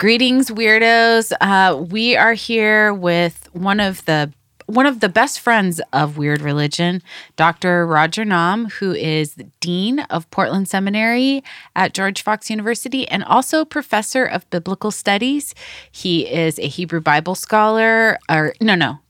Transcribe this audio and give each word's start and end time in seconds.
Greetings, 0.00 0.48
weirdos. 0.48 1.30
Uh, 1.42 1.76
we 1.76 2.16
are 2.16 2.32
here 2.32 2.94
with 2.94 3.50
one 3.52 3.80
of 3.80 4.02
the 4.06 4.32
one 4.64 4.86
of 4.86 5.00
the 5.00 5.10
best 5.10 5.40
friends 5.40 5.78
of 5.92 6.16
Weird 6.16 6.40
Religion, 6.40 7.02
Dr. 7.36 7.86
Roger 7.86 8.24
Nam, 8.24 8.70
who 8.70 8.92
is 8.92 9.34
Dean 9.60 9.98
of 10.08 10.30
Portland 10.30 10.68
Seminary 10.68 11.44
at 11.76 11.92
George 11.92 12.22
Fox 12.22 12.48
University 12.48 13.06
and 13.08 13.22
also 13.24 13.66
professor 13.66 14.24
of 14.24 14.48
biblical 14.48 14.90
studies. 14.90 15.54
He 15.92 16.26
is 16.26 16.58
a 16.58 16.66
Hebrew 16.66 17.02
Bible 17.02 17.34
scholar, 17.34 18.18
or 18.30 18.54
no, 18.58 18.74
no. 18.76 19.00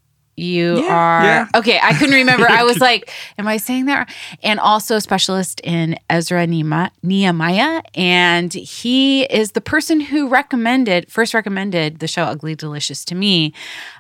You 0.40 0.78
are 0.88 1.22
yeah. 1.22 1.48
okay. 1.54 1.78
I 1.82 1.92
couldn't 1.94 2.14
remember. 2.14 2.48
I 2.48 2.62
was 2.62 2.78
like, 2.88 3.10
"Am 3.38 3.46
I 3.46 3.58
saying 3.58 3.86
that?" 3.86 4.12
And 4.42 4.58
also 4.58 4.96
a 4.96 5.00
specialist 5.00 5.60
in 5.62 5.96
Ezra 6.08 6.46
Nema- 6.46 6.90
Nehemiah, 7.02 7.82
and 7.94 8.52
he 8.52 9.24
is 9.24 9.52
the 9.52 9.60
person 9.60 10.00
who 10.00 10.28
recommended 10.28 11.10
first 11.10 11.34
recommended 11.34 11.98
the 11.98 12.08
show 12.08 12.24
Ugly 12.24 12.54
Delicious 12.54 13.04
to 13.06 13.14
me. 13.14 13.52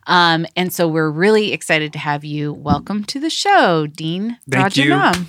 Um, 0.06 0.46
and 0.56 0.72
so 0.72 0.88
we're 0.88 1.10
really 1.10 1.52
excited 1.52 1.92
to 1.92 1.98
have 1.98 2.24
you. 2.24 2.52
Welcome 2.52 3.04
to 3.04 3.20
the 3.20 3.30
show, 3.30 3.86
Dean 3.86 4.38
Thank 4.48 4.62
Roger 4.64 4.82
you. 4.82 4.88
Nam. 4.90 5.26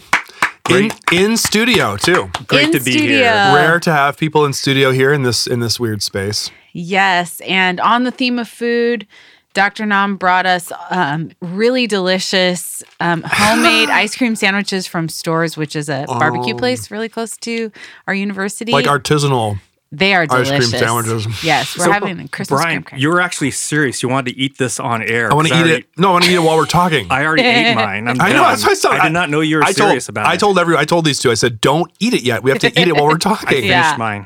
in 0.70 0.91
in 1.12 1.36
studio 1.38 1.98
too. 1.98 2.30
Great 2.48 2.67
In 2.67 2.72
to 2.73 2.80
be 2.80 2.91
studio. 2.94 3.17
here. 3.17 3.53
Rare 3.53 3.80
to 3.81 3.91
have 3.91 4.17
people 4.17 4.45
in 4.45 4.53
studio 4.53 4.91
here 4.91 5.12
in 5.12 5.23
this 5.23 5.45
in 5.48 5.59
this 5.59 5.80
weird 5.80 6.02
space. 6.02 6.50
Yes, 6.73 7.41
and 7.41 7.81
on 7.81 8.05
the 8.05 8.12
theme 8.12 8.39
of 8.39 8.48
food, 8.48 9.05
Dr. 9.54 9.86
Nam 9.86 10.16
brought 10.16 10.46
us 10.46 10.72
um, 10.90 11.32
really 11.41 11.86
delicious 11.88 12.84
um, 13.02 13.22
homemade 13.26 13.90
ice 13.92 14.16
cream 14.16 14.36
sandwiches 14.36 14.88
from 14.88 15.09
Storrs, 15.09 15.58
which 15.58 15.76
is 15.76 15.90
a 15.90 16.05
barbecue 16.08 16.55
place 16.55 16.90
really 16.90 17.09
close 17.09 17.36
to 17.38 17.72
our 18.08 18.14
university. 18.14 18.72
Oh. 18.72 18.75
Like 18.75 18.86
artisanal. 18.86 19.59
they 19.92 20.14
are 20.14 20.25
ice 20.30 20.48
cream 20.50 20.62
sandwiches. 20.62 21.44
Yes, 21.44 21.78
we're 21.78 21.84
So, 21.86 21.92
having 21.92 22.20
a 22.22 22.28
Christmas 22.30 22.62
Brian, 22.62 22.67
graham 22.78 22.84
cracker. 22.84 23.02
you 23.02 23.09
were 23.09 23.20
actually 23.20 23.52
serious. 23.52 24.02
You 24.02 24.08
wanted 24.08 24.31
to 24.34 24.38
eat 24.40 24.58
this 24.58 24.80
on 24.80 25.02
air. 25.03 25.30
I 25.30 25.36
want 25.36 25.50
to 25.50 25.53
eat 25.53 25.58
already- 25.58 25.73
it. 25.81 25.88
No, 25.97 26.09
I 26.09 26.12
want 26.14 26.23
to 26.23 26.31
eat 26.31 26.36
it 26.36 26.40
while 26.44 26.56
we're 26.56 26.66
talking. 26.66 27.08
I 27.12 27.25
already 27.25 27.44
ate 27.44 27.75
mine. 27.75 28.08
I'm 28.08 28.22
I 28.22 28.31
know. 28.31 28.44
That's 28.44 28.64
why 28.64 28.72
I, 28.72 28.73
said, 28.75 28.92
I 28.92 29.03
did 29.08 29.14
not 29.14 29.30
know 29.30 29.42
you 29.42 29.58
were 29.58 29.64
I 29.66 29.73
serious 29.73 30.06
told, 30.06 30.14
about 30.18 30.28
I 30.28 30.36
it. 30.36 30.40
told 30.40 30.58
every. 30.59 30.78
I 30.78 30.86
told 30.86 31.03
these 31.03 31.20
two. 31.20 31.30
I 31.30 31.34
said, 31.34 31.59
"Don't 31.59 31.92
eat 32.00 32.14
it 32.14 32.23
yet. 32.23 32.42
We 32.42 32.52
have 32.52 32.59
to 32.59 32.68
eat 32.68 32.88
it 32.88 32.94
while 32.95 33.08
we're 33.08 33.16
I 33.16 33.18
talking." 33.18 33.47
finished 33.50 33.68
Yeah. 33.68 33.95
mine. 33.97 34.25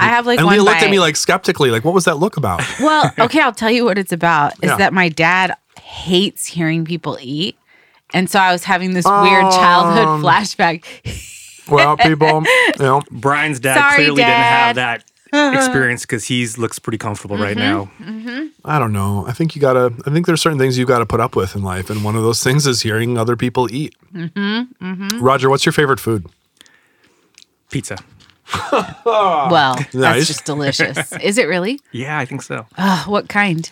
I 0.00 0.08
have 0.08 0.26
like 0.26 0.36
one. 0.36 0.40
And 0.40 0.46
one 0.46 0.54
Leah 0.56 0.62
looked 0.64 0.82
at 0.82 0.90
me 0.90 0.98
like 1.00 1.16
skeptically, 1.16 1.70
like, 1.70 1.84
"What 1.84 1.94
was 1.94 2.04
that 2.04 2.16
look 2.18 2.36
about?" 2.36 2.62
Well, 2.80 3.12
okay, 3.18 3.40
I'll 3.40 3.52
tell 3.52 3.70
you 3.70 3.84
what 3.84 3.98
it's 3.98 4.12
about. 4.12 4.52
Is 4.62 4.70
Yeah. 4.70 4.76
that 4.76 4.92
my 4.92 5.08
dad 5.08 5.54
hates 5.82 6.46
hearing 6.46 6.84
people 6.84 7.18
eat. 7.20 7.56
And 8.12 8.28
so 8.28 8.38
I 8.40 8.50
was 8.52 8.64
having 8.64 8.92
this 8.94 9.04
weird 9.06 9.50
childhood 9.52 10.06
Um, 10.08 10.22
flashback. 10.22 10.84
well, 11.68 11.96
people, 12.08 12.42
you 12.76 12.82
know, 12.84 13.02
Brian's 13.10 13.60
dad 13.60 13.76
Sorry, 13.78 13.96
clearly 13.96 14.16
didn't 14.22 14.34
have 14.34 14.74
that 14.76 15.04
experience 15.54 16.02
because 16.02 16.24
he 16.24 16.44
looks 16.58 16.78
pretty 16.80 16.98
comfortable 16.98 17.36
right 17.38 17.56
Mm-hmm. 17.56 18.28
now. 18.28 18.48
I 18.64 18.78
don't 18.80 18.92
know. 18.92 19.24
I 19.28 19.32
think 19.32 19.54
you 19.54 19.60
gotta. 19.60 19.92
I 20.06 20.10
think 20.10 20.26
there's 20.26 20.42
certain 20.42 20.58
things 20.58 20.76
you 20.76 20.84
gotta 20.86 21.06
put 21.06 21.20
up 21.20 21.36
with 21.36 21.54
in 21.54 21.62
life, 21.62 21.88
and 21.88 22.02
one 22.04 22.16
of 22.16 22.22
those 22.24 22.42
things 22.42 22.66
is 22.66 22.82
hearing 22.82 23.16
other 23.16 23.36
people 23.36 23.68
eat. 23.72 23.94
Mm-hmm, 24.12 25.20
Roger, 25.24 25.48
what's 25.48 25.64
your 25.64 25.72
favorite 25.72 26.00
food? 26.00 26.26
Pizza. 27.70 27.96
well, 29.04 29.76
that's 29.92 30.26
just 30.26 30.44
delicious. 30.44 31.12
Is 31.22 31.38
it 31.38 31.48
really? 31.48 31.80
Yeah, 31.92 32.18
I 32.18 32.24
think 32.24 32.42
so. 32.42 32.66
Oh, 32.78 33.04
what 33.06 33.28
kind? 33.28 33.70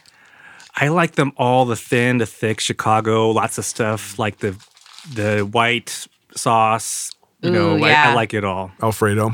I 0.76 0.88
like 0.88 1.12
them 1.16 1.32
all 1.36 1.64
the 1.64 1.76
thin, 1.76 2.18
the 2.18 2.26
thick, 2.26 2.60
Chicago, 2.60 3.30
lots 3.30 3.58
of 3.58 3.64
stuff 3.64 4.18
like 4.18 4.38
the 4.38 4.56
the 5.12 5.40
white 5.40 6.06
sauce. 6.36 7.10
You 7.42 7.50
know, 7.50 7.76
Ooh, 7.76 7.84
I- 7.84 8.10
I, 8.10 8.14
like 8.14 8.34
it 8.34 8.44
all. 8.44 8.72
Alfredo. 8.82 9.32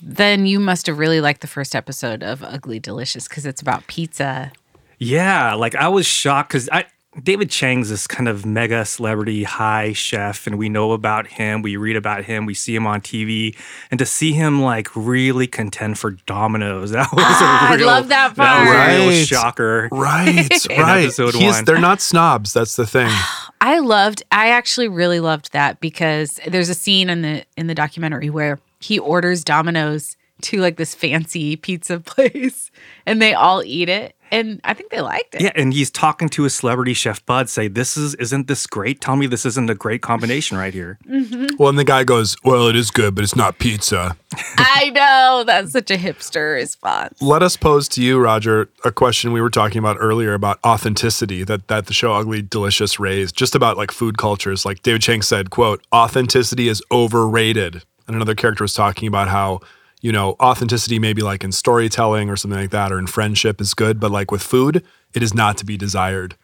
Then 0.00 0.44
you 0.44 0.60
must 0.60 0.86
have 0.86 0.98
really 0.98 1.20
liked 1.20 1.40
the 1.40 1.46
first 1.46 1.74
episode 1.74 2.22
of 2.22 2.42
Ugly 2.42 2.80
Delicious 2.80 3.26
because 3.28 3.46
it's 3.46 3.62
about 3.62 3.86
pizza. 3.86 4.52
Yeah, 4.98 5.54
like 5.54 5.74
I 5.74 5.88
was 5.88 6.04
shocked 6.06 6.50
because 6.50 6.68
I 6.70 6.84
David 7.22 7.48
Chang's 7.50 7.90
this 7.90 8.06
kind 8.06 8.28
of 8.28 8.44
mega 8.44 8.84
celebrity 8.84 9.44
high 9.44 9.92
chef, 9.92 10.46
and 10.46 10.58
we 10.58 10.68
know 10.68 10.92
about 10.92 11.26
him. 11.28 11.62
We 11.62 11.76
read 11.76 11.96
about 11.96 12.24
him. 12.24 12.44
We 12.46 12.54
see 12.54 12.74
him 12.74 12.86
on 12.86 13.00
TV, 13.00 13.56
and 13.90 13.98
to 13.98 14.06
see 14.06 14.32
him 14.32 14.60
like 14.62 14.88
really 14.96 15.46
contend 15.46 15.98
for 15.98 16.12
Domino's, 16.26 16.90
that 16.92 17.12
was 17.12 17.24
Ah, 17.24 17.70
I 17.70 17.74
a 17.74 17.76
real, 17.78 17.86
love 17.86 18.08
that 18.08 18.34
That 18.34 18.98
was 18.98 19.04
a 19.04 19.08
real 19.16 19.24
shocker. 19.24 19.88
Right, 19.92 20.48
right. 20.70 21.04
episode 21.04 21.34
He's- 21.34 21.54
one. 21.54 21.64
They're 21.64 21.78
not 21.78 22.00
snobs. 22.00 22.52
That's 22.52 22.76
the 22.76 22.86
thing. 22.86 23.10
I 23.60 23.78
loved 23.78 24.22
I 24.30 24.48
actually 24.50 24.88
really 24.88 25.20
loved 25.20 25.52
that 25.52 25.80
because 25.80 26.38
there's 26.46 26.68
a 26.68 26.74
scene 26.74 27.08
in 27.08 27.22
the 27.22 27.44
in 27.56 27.66
the 27.66 27.74
documentary 27.74 28.28
where 28.28 28.60
he 28.80 28.98
orders 28.98 29.42
Domino's 29.42 30.16
to 30.44 30.60
like 30.60 30.76
this 30.76 30.94
fancy 30.94 31.56
pizza 31.56 32.00
place 32.14 32.70
and 33.06 33.20
they 33.20 33.34
all 33.34 33.62
eat 33.64 33.88
it 33.88 34.14
and 34.34 34.60
I 34.64 34.74
think 34.74 34.90
they 34.90 35.00
liked 35.00 35.36
it. 35.36 35.42
Yeah, 35.42 35.52
and 35.54 35.72
he's 35.72 35.92
talking 35.92 36.28
to 36.30 36.42
his 36.42 36.54
celebrity 36.54 36.92
chef 36.92 37.24
bud, 37.24 37.48
say, 37.48 37.68
"This 37.68 37.96
is 37.96 38.16
isn't 38.16 38.48
this 38.48 38.66
great? 38.66 39.00
Tell 39.00 39.14
me 39.14 39.28
this 39.28 39.46
isn't 39.46 39.70
a 39.70 39.76
great 39.76 40.02
combination 40.02 40.58
right 40.58 40.74
here." 40.74 40.98
Mm-hmm. 41.14 41.56
Well, 41.58 41.68
and 41.68 41.78
the 41.78 41.84
guy 41.84 42.02
goes, 42.02 42.36
"Well, 42.42 42.66
it 42.66 42.74
is 42.74 42.90
good, 42.90 43.14
but 43.14 43.22
it's 43.22 43.36
not 43.36 43.58
pizza." 43.58 44.16
I 44.58 44.90
know 44.90 45.44
that's 45.46 45.70
such 45.70 45.90
a 45.92 45.96
hipster 45.96 46.54
response. 46.54 47.22
Let 47.22 47.42
us 47.42 47.56
pose 47.56 47.88
to 47.90 48.02
you, 48.02 48.18
Roger, 48.18 48.68
a 48.84 48.90
question 48.90 49.32
we 49.32 49.40
were 49.40 49.50
talking 49.50 49.78
about 49.78 49.96
earlier 50.00 50.34
about 50.34 50.58
authenticity 50.64 51.44
that 51.44 51.68
that 51.68 51.86
the 51.86 51.92
show 51.92 52.14
Ugly 52.14 52.42
Delicious 52.42 52.98
raised, 52.98 53.36
just 53.36 53.54
about 53.54 53.76
like 53.76 53.92
food 53.92 54.18
cultures. 54.18 54.64
Like 54.66 54.82
David 54.82 55.02
Chang 55.02 55.22
said, 55.22 55.50
"quote 55.50 55.86
Authenticity 55.94 56.68
is 56.68 56.82
overrated." 56.90 57.82
And 58.06 58.16
another 58.16 58.34
character 58.34 58.64
was 58.64 58.74
talking 58.74 59.06
about 59.06 59.28
how 59.28 59.60
you 60.04 60.12
know 60.12 60.36
authenticity 60.38 60.98
maybe 60.98 61.22
like 61.22 61.42
in 61.42 61.50
storytelling 61.50 62.28
or 62.28 62.36
something 62.36 62.60
like 62.60 62.70
that, 62.70 62.92
or 62.92 62.98
in 62.98 63.06
friendship 63.06 63.58
is 63.58 63.72
good, 63.72 63.98
but 63.98 64.10
like 64.10 64.30
with 64.30 64.42
food, 64.42 64.84
it 65.14 65.22
is 65.22 65.32
not 65.32 65.56
to 65.56 65.64
be 65.64 65.78
desired. 65.78 66.36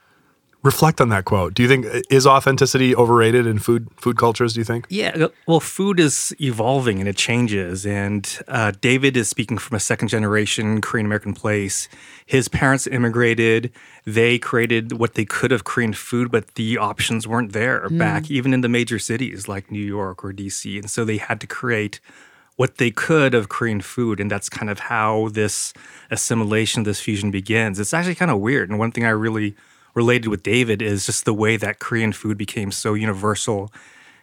Reflect 0.63 0.99
on 1.01 1.11
that 1.11 1.27
quote. 1.27 1.53
Do 1.53 1.63
you 1.63 1.69
think 1.69 1.87
is 2.11 2.27
authenticity 2.27 2.97
overrated 2.97 3.47
in 3.47 3.59
food 3.59 3.89
food 3.97 4.17
cultures? 4.17 4.55
Do 4.55 4.61
you 4.61 4.65
think? 4.65 4.87
Yeah, 4.89 5.27
well, 5.47 5.61
food 5.61 6.01
is 6.01 6.35
evolving 6.41 7.01
and 7.01 7.09
it 7.09 7.17
changes. 7.17 7.85
And 7.85 8.27
uh, 8.49 8.73
David 8.81 9.15
is 9.15 9.29
speaking 9.29 9.59
from 9.59 9.77
a 9.77 9.81
second 9.81 10.09
generation 10.09 10.81
Korean 10.81 11.05
American 11.05 11.35
place. 11.35 11.87
His 12.25 12.49
parents 12.49 12.87
immigrated. 12.87 13.73
They 14.07 14.39
created 14.39 14.93
what 14.93 15.15
they 15.15 15.27
could 15.27 15.53
of 15.53 15.65
Korean 15.65 15.93
food, 15.93 16.31
but 16.31 16.55
the 16.55 16.79
options 16.79 17.29
weren't 17.29 17.53
there 17.53 17.91
back, 17.91 18.31
even 18.31 18.55
in 18.55 18.63
the 18.63 18.71
major 18.71 18.99
cities 18.99 19.49
like 19.49 19.71
New 19.71 19.85
York 19.85 20.25
or 20.25 20.33
DC. 20.33 20.79
And 20.79 20.91
so 20.91 21.05
they 21.05 21.19
had 21.19 21.43
to 21.43 21.47
create 21.47 22.01
what 22.61 22.77
they 22.77 22.91
could 22.91 23.33
of 23.33 23.49
Korean 23.49 23.81
food. 23.81 24.21
And 24.21 24.31
that's 24.31 24.51
kind 24.51 24.69
of 24.69 24.81
how 24.81 25.31
this 25.33 25.73
assimilation, 26.11 26.83
this 26.83 27.01
fusion 27.01 27.31
begins. 27.31 27.81
It's 27.81 27.95
actually 27.95 28.17
kind 28.17 28.31
of 28.31 28.39
weird. 28.39 28.69
And 28.69 28.79
one 28.79 28.93
thing 28.93 29.07
I 29.07 29.09
really 29.09 29.57
related 29.95 30.29
with 30.29 30.43
David 30.43 30.83
is 30.83 31.07
just 31.07 31.25
the 31.25 31.33
way 31.33 31.57
that 31.57 31.79
Korean 31.79 32.13
food 32.13 32.37
became 32.37 32.71
so 32.71 32.93
universal 32.93 33.73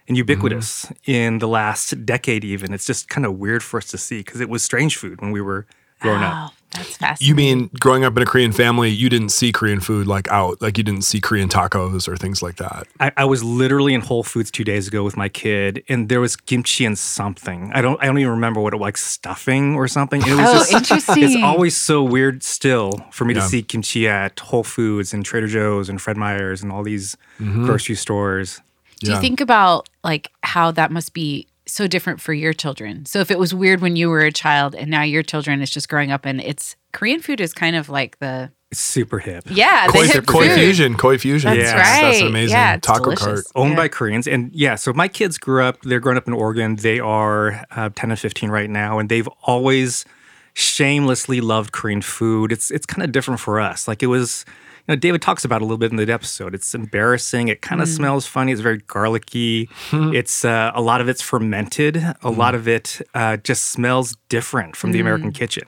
and 0.07 0.15
ubiquitous 0.15 0.85
mm-hmm. 0.85 1.11
in 1.11 1.39
the 1.39 1.47
last 1.47 2.05
decade, 2.05 2.43
even. 2.43 2.75
It's 2.75 2.85
just 2.85 3.09
kind 3.09 3.25
of 3.25 3.39
weird 3.39 3.63
for 3.63 3.77
us 3.77 3.87
to 3.87 3.97
see 3.97 4.19
because 4.19 4.39
it 4.39 4.49
was 4.49 4.61
strange 4.61 4.97
food 4.97 5.19
when 5.19 5.31
we 5.31 5.41
were 5.41 5.65
growing 5.99 6.21
up. 6.21 6.53
That's 6.72 6.97
fascinating. 6.97 7.28
You 7.28 7.35
mean 7.35 7.69
growing 7.79 8.03
up 8.03 8.16
in 8.17 8.23
a 8.23 8.25
Korean 8.25 8.51
family, 8.51 8.89
you 8.89 9.09
didn't 9.09 9.29
see 9.29 9.51
Korean 9.51 9.79
food 9.79 10.05
like 10.05 10.28
out, 10.29 10.61
like 10.61 10.78
you 10.78 10.83
didn't 10.83 11.03
see 11.03 11.22
Korean 11.22 11.47
tacos 11.50 12.07
or 12.07 12.17
things 12.17 12.41
like 12.44 12.57
that. 12.57 12.88
I, 13.00 13.11
I 13.17 13.25
was 13.25 13.44
literally 13.44 13.94
in 13.94 14.01
Whole 14.01 14.23
Foods 14.23 14.51
two 14.51 14.63
days 14.63 14.88
ago 14.88 15.03
with 15.03 15.16
my 15.16 15.29
kid, 15.29 15.83
and 15.88 16.09
there 16.09 16.19
was 16.19 16.35
kimchi 16.35 16.85
and 16.85 16.97
something. 16.97 17.72
I 17.73 17.81
don't 17.81 18.01
I 18.01 18.06
don't 18.07 18.17
even 18.19 18.31
remember 18.31 18.59
what 18.59 18.73
it 18.73 18.77
like 18.77 18.97
stuffing 18.97 19.75
or 19.75 19.88
something. 19.88 20.22
It 20.22 20.29
was 20.35 20.39
Oh, 20.39 20.53
just 20.53 20.73
interesting. 20.73 21.23
it's 21.23 21.35
always 21.44 21.75
so 21.75 22.03
weird 22.03 22.44
still 22.44 23.06
for 23.11 23.25
me 23.25 23.33
Yeah. 23.33 23.41
to 23.41 23.47
see 23.47 23.63
kimchi 23.63 24.07
at 24.07 24.39
Whole 24.39 24.63
Foods 24.63 25.13
and 25.13 25.23
Trader 25.23 25.47
Joe's 25.47 25.89
and 25.89 26.01
Fred 26.01 26.17
Meyer's 26.17 26.61
and 26.63 26.72
all 26.72 26.83
these 26.83 27.16
mm-hmm. 27.39 27.66
grocery 27.66 27.95
stores. 27.95 28.59
Do 29.00 29.11
you 29.11 29.19
think 29.22 29.41
about 29.41 29.88
like 30.03 30.31
how 30.41 30.71
that 30.71 30.91
must 30.91 31.13
be 31.13 31.47
so 31.67 31.87
different 31.87 32.21
for 32.21 32.33
your 32.33 32.53
children? 32.53 33.05
So 33.05 33.19
if 33.19 33.29
it 33.31 33.37
was 33.39 33.53
weird 33.53 33.81
when 33.81 33.95
you 33.95 34.09
were 34.09 34.21
a 34.21 34.31
child 34.31 34.75
and 34.75 34.89
now 34.89 35.03
your 35.03 35.23
children 35.23 35.61
is 35.61 35.69
just 35.69 35.89
growing 35.89 36.11
up 36.11 36.25
and 36.25 36.41
it's 36.41 36.75
Korean 36.93 37.21
food 37.21 37.39
is 37.41 37.53
kind 37.53 37.75
of 37.75 37.89
like 37.89 38.17
the 38.19 38.51
It's 38.71 38.79
super 38.79 39.19
hip. 39.19 39.43
yeah, 39.49 39.87
the 39.87 39.93
Koi, 39.93 40.07
hip 40.07 40.25
koi 40.25 40.53
fusion, 40.55 40.95
koi 40.95 41.17
fusion. 41.17 41.51
That's 41.51 41.71
Yes, 41.71 41.73
right. 41.73 42.01
That's 42.11 42.21
amazing 42.21 42.57
yeah, 42.57 42.75
it's 42.75 42.87
taco 42.87 43.03
delicious. 43.03 43.23
cart. 43.25 43.45
owned 43.55 43.71
Yeah. 43.71 43.75
by 43.77 43.87
Koreans. 43.87 44.27
And 44.27 44.51
yeah, 44.53 44.75
so 44.75 44.93
my 44.93 45.07
kids 45.07 45.37
grew 45.37 45.63
up, 45.63 45.81
they're 45.83 45.99
growing 45.99 46.17
up 46.17 46.27
in 46.27 46.33
Oregon. 46.33 46.75
They 46.77 46.99
are 46.99 47.63
uh, 47.71 47.89
10 47.95 48.11
and 48.11 48.19
15 48.19 48.49
right 48.49 48.69
now, 48.69 48.99
and 48.99 49.09
they've 49.09 49.27
always 49.43 50.05
shamelessly 50.53 51.39
loved 51.41 51.71
Korean 51.71 52.01
food. 52.01 52.51
It's 52.51 52.71
it's 52.71 52.85
kind 52.85 53.03
of 53.03 53.11
different 53.11 53.39
for 53.39 53.59
us. 53.59 53.87
Like 53.87 54.01
it 54.01 54.07
was, 54.07 54.43
you 54.45 54.76
know, 54.88 54.95
David 54.95 55.22
talks 55.22 55.44
about 55.45 55.62
a 55.62 55.66
little 55.66 55.78
bit 55.78 55.92
in 55.92 55.98
the 55.98 56.12
episode. 56.12 56.56
It's 56.56 56.74
embarrassing. 56.74 57.48
It 57.48 57.62
kind 57.62 57.81
of 57.81 57.88
smells 57.88 58.25
funny. 58.25 58.51
It's 58.51 58.62
very 58.62 58.78
garlicky. 58.80 59.69
it's 59.92 60.45
uh, 60.45 60.72
a 60.74 60.81
lot 60.81 61.01
of 61.01 61.10
it's 61.10 61.22
fermented. 61.22 62.04
A 62.24 62.30
lot 62.30 62.56
of 62.56 62.68
it 62.68 63.01
uh, 63.13 63.38
just 63.38 63.66
smells 63.66 64.16
different 64.30 64.75
from 64.75 64.92
the 64.92 65.00
American 65.00 65.31
kitchen. 65.31 65.68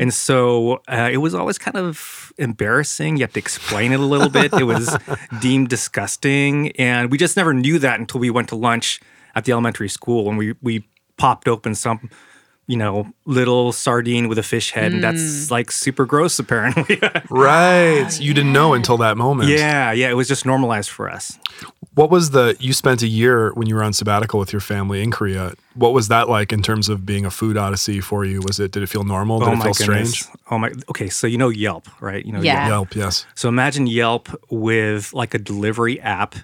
And 0.00 0.12
so 0.12 0.82
uh, 0.88 1.08
it 1.12 1.18
was 1.18 1.34
always 1.34 1.58
kind 1.58 1.76
of 1.76 2.32
embarrassing. 2.38 3.16
You 3.16 3.22
have 3.22 3.32
to 3.34 3.40
explain 3.40 3.92
it 3.92 4.00
a 4.00 4.04
little 4.04 4.28
bit. 4.28 4.52
It 4.52 4.64
was 4.64 4.96
deemed 5.40 5.68
disgusting, 5.68 6.72
and 6.72 7.10
we 7.10 7.18
just 7.18 7.36
never 7.36 7.54
knew 7.54 7.78
that 7.78 7.98
until 8.00 8.20
we 8.20 8.30
went 8.30 8.48
to 8.48 8.56
lunch 8.56 9.00
at 9.34 9.44
the 9.44 9.52
elementary 9.52 9.88
school 9.88 10.24
when 10.24 10.36
we 10.36 10.54
we 10.62 10.88
popped 11.16 11.48
open 11.48 11.74
some 11.74 12.08
you 12.68 12.76
know, 12.76 13.10
little 13.24 13.72
sardine 13.72 14.28
with 14.28 14.38
a 14.38 14.42
fish 14.44 14.70
head, 14.72 14.92
and 14.92 15.00
Mm. 15.02 15.02
that's 15.02 15.50
like 15.50 15.70
super 15.72 16.04
gross 16.06 16.38
apparently. 16.38 17.00
Right. 17.30 18.20
You 18.20 18.32
didn't 18.34 18.52
know 18.52 18.74
until 18.74 18.96
that 18.98 19.16
moment. 19.16 19.48
yeah, 19.50 19.90
yeah, 19.92 20.10
it 20.10 20.14
was 20.14 20.28
just 20.28 20.44
normalized 20.46 20.90
for 20.90 21.10
us. 21.10 21.38
What 21.94 22.10
was 22.10 22.30
the 22.30 22.56
you 22.60 22.72
spent 22.72 23.02
a 23.02 23.06
year 23.08 23.52
when 23.54 23.66
you 23.68 23.74
were 23.74 23.82
on 23.82 23.92
sabbatical 23.92 24.38
with 24.38 24.52
your 24.52 24.60
family 24.60 25.02
in 25.02 25.10
Korea? 25.10 25.54
What 25.74 25.92
was 25.92 26.08
that 26.08 26.28
like 26.28 26.52
in 26.52 26.62
terms 26.62 26.88
of 26.88 27.04
being 27.04 27.24
a 27.24 27.30
food 27.30 27.56
odyssey 27.56 28.00
for 28.00 28.24
you? 28.24 28.40
Was 28.46 28.60
it 28.60 28.70
did 28.70 28.82
it 28.82 28.88
feel 28.88 29.02
normal? 29.04 29.38
Did 29.40 29.48
oh 29.48 29.52
it 29.52 29.56
my 29.56 29.64
feel 29.64 29.74
goodness. 29.74 30.14
strange? 30.18 30.38
Oh 30.50 30.58
my. 30.58 30.70
Okay, 30.90 31.08
so 31.08 31.26
you 31.26 31.38
know 31.38 31.48
Yelp, 31.48 31.88
right? 32.00 32.24
You 32.24 32.32
know 32.32 32.40
Yeah. 32.42 32.68
Yelp. 32.68 32.94
Yelp, 32.94 33.04
yes. 33.06 33.26
So 33.34 33.48
imagine 33.48 33.86
Yelp 33.86 34.28
with 34.50 35.12
like 35.12 35.34
a 35.34 35.38
delivery 35.38 36.00
app 36.00 36.34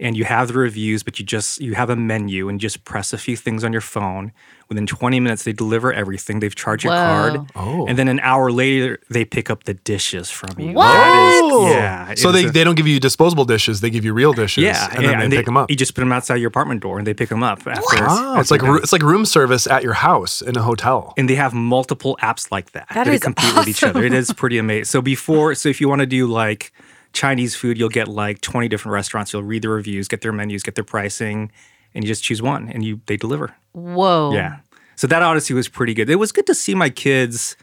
and 0.00 0.16
you 0.16 0.24
have 0.24 0.48
the 0.48 0.54
reviews, 0.58 1.02
but 1.02 1.18
you 1.18 1.24
just 1.24 1.60
you 1.60 1.74
have 1.74 1.90
a 1.90 1.96
menu 1.96 2.48
and 2.48 2.56
you 2.62 2.66
just 2.68 2.84
press 2.84 3.12
a 3.12 3.18
few 3.18 3.36
things 3.36 3.62
on 3.64 3.72
your 3.72 3.82
phone. 3.82 4.32
Within 4.74 4.86
20 4.88 5.20
minutes, 5.20 5.44
they 5.44 5.52
deliver 5.52 5.92
everything. 5.92 6.40
They've 6.40 6.54
charged 6.54 6.82
your 6.84 6.92
card. 6.92 7.40
Oh. 7.54 7.86
And 7.86 7.96
then 7.96 8.08
an 8.08 8.18
hour 8.20 8.50
later, 8.50 8.98
they 9.08 9.24
pick 9.24 9.48
up 9.50 9.64
the 9.64 9.74
dishes 9.74 10.30
from 10.30 10.58
you. 10.58 10.72
What? 10.72 10.88
That 10.92 11.44
is- 11.44 11.70
yeah. 11.74 12.14
So 12.16 12.32
they, 12.32 12.46
a- 12.46 12.50
they 12.50 12.64
don't 12.64 12.74
give 12.74 12.88
you 12.88 12.98
disposable 12.98 13.44
dishes, 13.44 13.80
they 13.80 13.90
give 13.90 14.04
you 14.04 14.12
real 14.12 14.32
dishes. 14.32 14.64
yeah, 14.64 14.88
And 14.92 15.02
yeah, 15.04 15.20
then 15.20 15.30
they 15.30 15.36
pick 15.36 15.46
them 15.46 15.56
up. 15.56 15.70
You 15.70 15.76
just 15.76 15.94
put 15.94 16.00
them 16.00 16.10
outside 16.12 16.36
your 16.36 16.48
apartment 16.48 16.82
door 16.82 16.98
and 16.98 17.06
they 17.06 17.14
pick 17.14 17.28
them 17.28 17.42
up 17.44 17.64
after. 17.66 18.04
Wow. 18.04 18.40
It's 18.40 18.50
like 18.50 18.60
you're 18.62 18.70
roo- 18.72 18.76
done. 18.78 18.82
it's 18.82 18.92
like 18.92 19.02
room 19.02 19.24
service 19.24 19.66
at 19.68 19.82
your 19.84 19.92
house 19.94 20.42
in 20.42 20.56
a 20.56 20.62
hotel. 20.62 21.14
and 21.16 21.28
they 21.28 21.36
have 21.36 21.54
multiple 21.54 22.18
apps 22.20 22.50
like 22.50 22.72
that 22.72 22.88
That 22.94 23.06
is 23.06 23.20
compete 23.22 23.54
with 23.54 23.68
each 23.68 23.84
other. 23.84 24.02
It 24.04 24.12
is 24.12 24.32
pretty 24.32 24.58
amazing. 24.58 24.84
So 24.86 25.00
before, 25.00 25.54
so 25.54 25.68
if 25.68 25.80
you 25.80 25.88
want 25.88 26.00
to 26.00 26.06
do 26.06 26.26
like 26.26 26.72
Chinese 27.12 27.54
food, 27.54 27.78
you'll 27.78 27.88
get 27.88 28.08
like 28.08 28.40
20 28.40 28.66
different 28.68 28.92
restaurants. 28.94 29.32
You'll 29.32 29.44
read 29.44 29.62
the 29.62 29.68
reviews, 29.68 30.08
get 30.08 30.20
their 30.22 30.32
menus, 30.32 30.62
get 30.64 30.74
their 30.74 30.82
pricing, 30.84 31.52
and 31.94 32.04
you 32.04 32.08
just 32.08 32.22
choose 32.24 32.42
one 32.42 32.68
and 32.68 32.84
you 32.84 33.00
they 33.06 33.16
deliver. 33.16 33.54
Whoa. 33.72 34.32
Yeah. 34.34 34.58
So 34.96 35.06
that 35.08 35.22
Odyssey 35.22 35.54
was 35.54 35.68
pretty 35.68 35.94
good. 35.94 36.08
It 36.08 36.16
was 36.16 36.32
good 36.32 36.46
to 36.46 36.54
see 36.54 36.74
my 36.74 36.88
kids, 36.90 37.56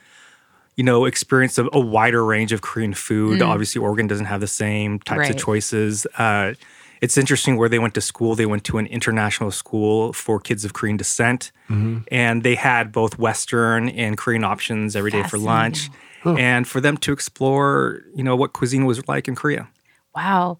you 0.75 0.83
know, 0.83 1.05
experience 1.05 1.57
a, 1.57 1.67
a 1.71 1.79
wider 1.79 2.23
range 2.25 2.51
of 2.51 2.61
Korean 2.61 2.93
food. 2.93 3.41
Obviously, 3.41 3.79
Oregon 3.81 4.07
doesn't 4.07 4.25
have 4.25 4.41
the 4.41 4.47
same 4.47 4.99
types 4.99 5.19
Right. 5.19 5.29
of 5.31 5.37
choices. 5.37 6.05
Uh, 6.17 6.53
it's 7.01 7.17
interesting 7.17 7.57
where 7.57 7.67
they 7.69 7.79
went 7.79 7.93
to 7.95 8.01
school. 8.01 8.35
They 8.35 8.45
went 8.45 8.63
to 8.65 8.77
an 8.77 8.85
international 8.87 9.49
school 9.51 10.13
for 10.13 10.39
kids 10.39 10.63
of 10.65 10.73
Korean 10.73 10.97
descent, 10.97 11.51
and 11.69 12.43
they 12.43 12.55
had 12.55 12.91
both 12.91 13.17
Western 13.17 13.89
and 13.89 14.17
Korean 14.17 14.43
options 14.43 14.95
every 14.95 15.09
day 15.09 15.23
for 15.23 15.37
lunch, 15.39 15.89
and 16.25 16.67
for 16.67 16.79
them 16.81 16.97
to 16.97 17.11
explore, 17.11 18.01
you 18.13 18.23
know, 18.23 18.35
what 18.35 18.53
cuisine 18.53 18.85
was 18.85 19.07
like 19.07 19.27
in 19.27 19.33
Korea. 19.35 19.67
Wow. 20.15 20.57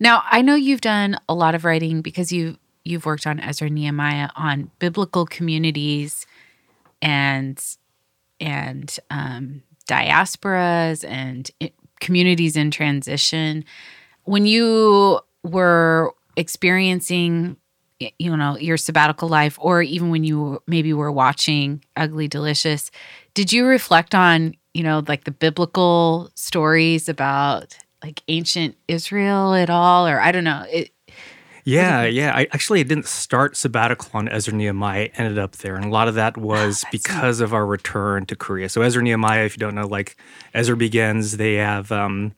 Now 0.00 0.22
I 0.28 0.42
know 0.42 0.54
you've 0.56 0.80
done 0.80 1.16
a 1.28 1.34
lot 1.34 1.54
of 1.54 1.64
writing 1.64 2.00
because 2.02 2.32
you 2.32 2.56
you've 2.84 3.06
worked 3.06 3.26
on 3.26 3.40
Ezra 3.40 3.70
Nehemiah 3.70 4.28
on 4.36 4.70
biblical 4.78 5.26
communities 5.26 6.26
and 7.00 7.62
and 8.40 8.98
um, 9.10 9.62
diasporas 9.88 11.08
and 11.08 11.50
communities 12.00 12.56
in 12.56 12.70
transition. 12.70 13.64
When 14.24 14.46
you 14.46 15.20
were 15.42 16.14
experiencing, 16.36 17.56
you 18.18 18.36
know, 18.36 18.58
your 18.58 18.76
sabbatical 18.76 19.28
life, 19.28 19.58
or 19.60 19.82
even 19.82 20.10
when 20.10 20.24
you 20.24 20.62
maybe 20.66 20.92
were 20.92 21.12
watching 21.12 21.84
Ugly 21.96 22.28
Delicious, 22.28 22.90
did 23.34 23.52
you 23.52 23.66
reflect 23.66 24.14
on, 24.14 24.54
you 24.72 24.82
know, 24.82 25.02
like 25.06 25.24
the 25.24 25.30
biblical 25.30 26.30
stories 26.34 27.08
about 27.08 27.76
like 28.02 28.22
ancient 28.28 28.76
Israel 28.86 29.54
at 29.54 29.70
all, 29.70 30.06
or 30.06 30.20
I 30.20 30.30
don't 30.30 30.44
know. 30.44 30.66
It, 30.70 30.90
Yeah, 31.64 32.04
yeah. 32.04 32.32
I 32.34 32.42
actually 32.52 32.80
I 32.80 32.82
didn't 32.82 33.06
start 33.06 33.56
sabbatical 33.56 34.10
on 34.12 34.28
Ezra 34.28 34.52
Nehemiah. 34.52 35.04
I 35.04 35.10
ended 35.16 35.38
up 35.38 35.52
there, 35.56 35.76
and 35.76 35.86
a 35.86 35.88
lot 35.88 36.08
of 36.08 36.14
that 36.14 36.36
was 36.36 36.84
because 36.92 37.40
of 37.40 37.54
our 37.54 37.64
return 37.64 38.26
to 38.26 38.36
Korea. 38.36 38.68
So 38.68 38.82
Ezra 38.82 39.02
Nehemiah, 39.02 39.44
if 39.46 39.56
you 39.56 39.60
don't 39.60 39.74
know, 39.74 39.86
like 39.86 40.16
Ezra 40.52 40.76
begins, 40.76 41.38
they 41.38 41.54
have 41.54 41.90
um, 41.90 42.34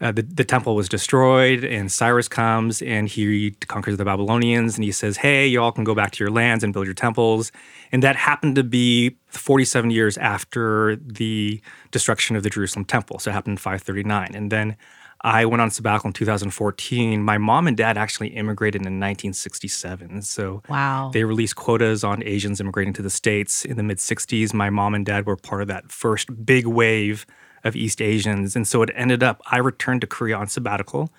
uh, 0.00 0.12
the 0.12 0.22
the 0.22 0.44
temple 0.44 0.76
was 0.76 0.88
destroyed, 0.88 1.64
and 1.64 1.90
Cyrus 1.90 2.28
comes 2.28 2.82
and 2.82 3.08
he 3.08 3.50
conquers 3.66 3.96
the 3.96 4.04
Babylonians, 4.04 4.76
and 4.76 4.84
he 4.84 4.92
says, 4.92 5.16
"Hey, 5.16 5.48
y'all 5.48 5.72
can 5.72 5.82
go 5.82 5.94
back 5.96 6.12
to 6.12 6.22
your 6.22 6.30
lands 6.30 6.62
and 6.62 6.72
build 6.72 6.86
your 6.86 6.94
temples." 6.94 7.50
And 7.90 8.00
that 8.04 8.14
happened 8.14 8.54
to 8.56 8.64
be 8.64 9.16
47 9.26 9.90
years 9.90 10.16
after 10.18 10.94
the 10.94 11.60
destruction 11.90 12.36
of 12.36 12.44
the 12.44 12.50
Jerusalem 12.50 12.84
temple. 12.84 13.18
So 13.18 13.30
it 13.30 13.34
happened 13.34 13.54
in 13.54 13.58
539, 13.58 14.36
and 14.36 14.52
then. 14.52 14.76
I 15.22 15.44
went 15.44 15.60
on 15.60 15.70
sabbatical 15.70 16.08
in 16.08 16.12
2014. 16.12 17.22
My 17.22 17.38
mom 17.38 17.66
and 17.66 17.76
dad 17.76 17.96
actually 17.96 18.28
immigrated 18.28 18.82
in 18.82 19.00
1967. 19.00 20.22
So 20.22 20.62
wow. 20.68 21.10
they 21.12 21.24
released 21.24 21.56
quotas 21.56 22.04
on 22.04 22.22
Asians 22.22 22.60
immigrating 22.60 22.92
to 22.94 23.02
the 23.02 23.10
States 23.10 23.64
in 23.64 23.76
the 23.76 23.82
mid 23.82 23.98
60s. 23.98 24.52
My 24.52 24.70
mom 24.70 24.94
and 24.94 25.04
dad 25.04 25.26
were 25.26 25.36
part 25.36 25.62
of 25.62 25.68
that 25.68 25.90
first 25.90 26.44
big 26.44 26.66
wave 26.66 27.26
of 27.64 27.74
East 27.74 28.00
Asians. 28.00 28.54
And 28.54 28.66
so 28.66 28.82
it 28.82 28.90
ended 28.94 29.22
up, 29.22 29.42
I 29.50 29.58
returned 29.58 30.02
to 30.02 30.06
Korea 30.06 30.36
on 30.36 30.46
sabbatical 30.46 31.10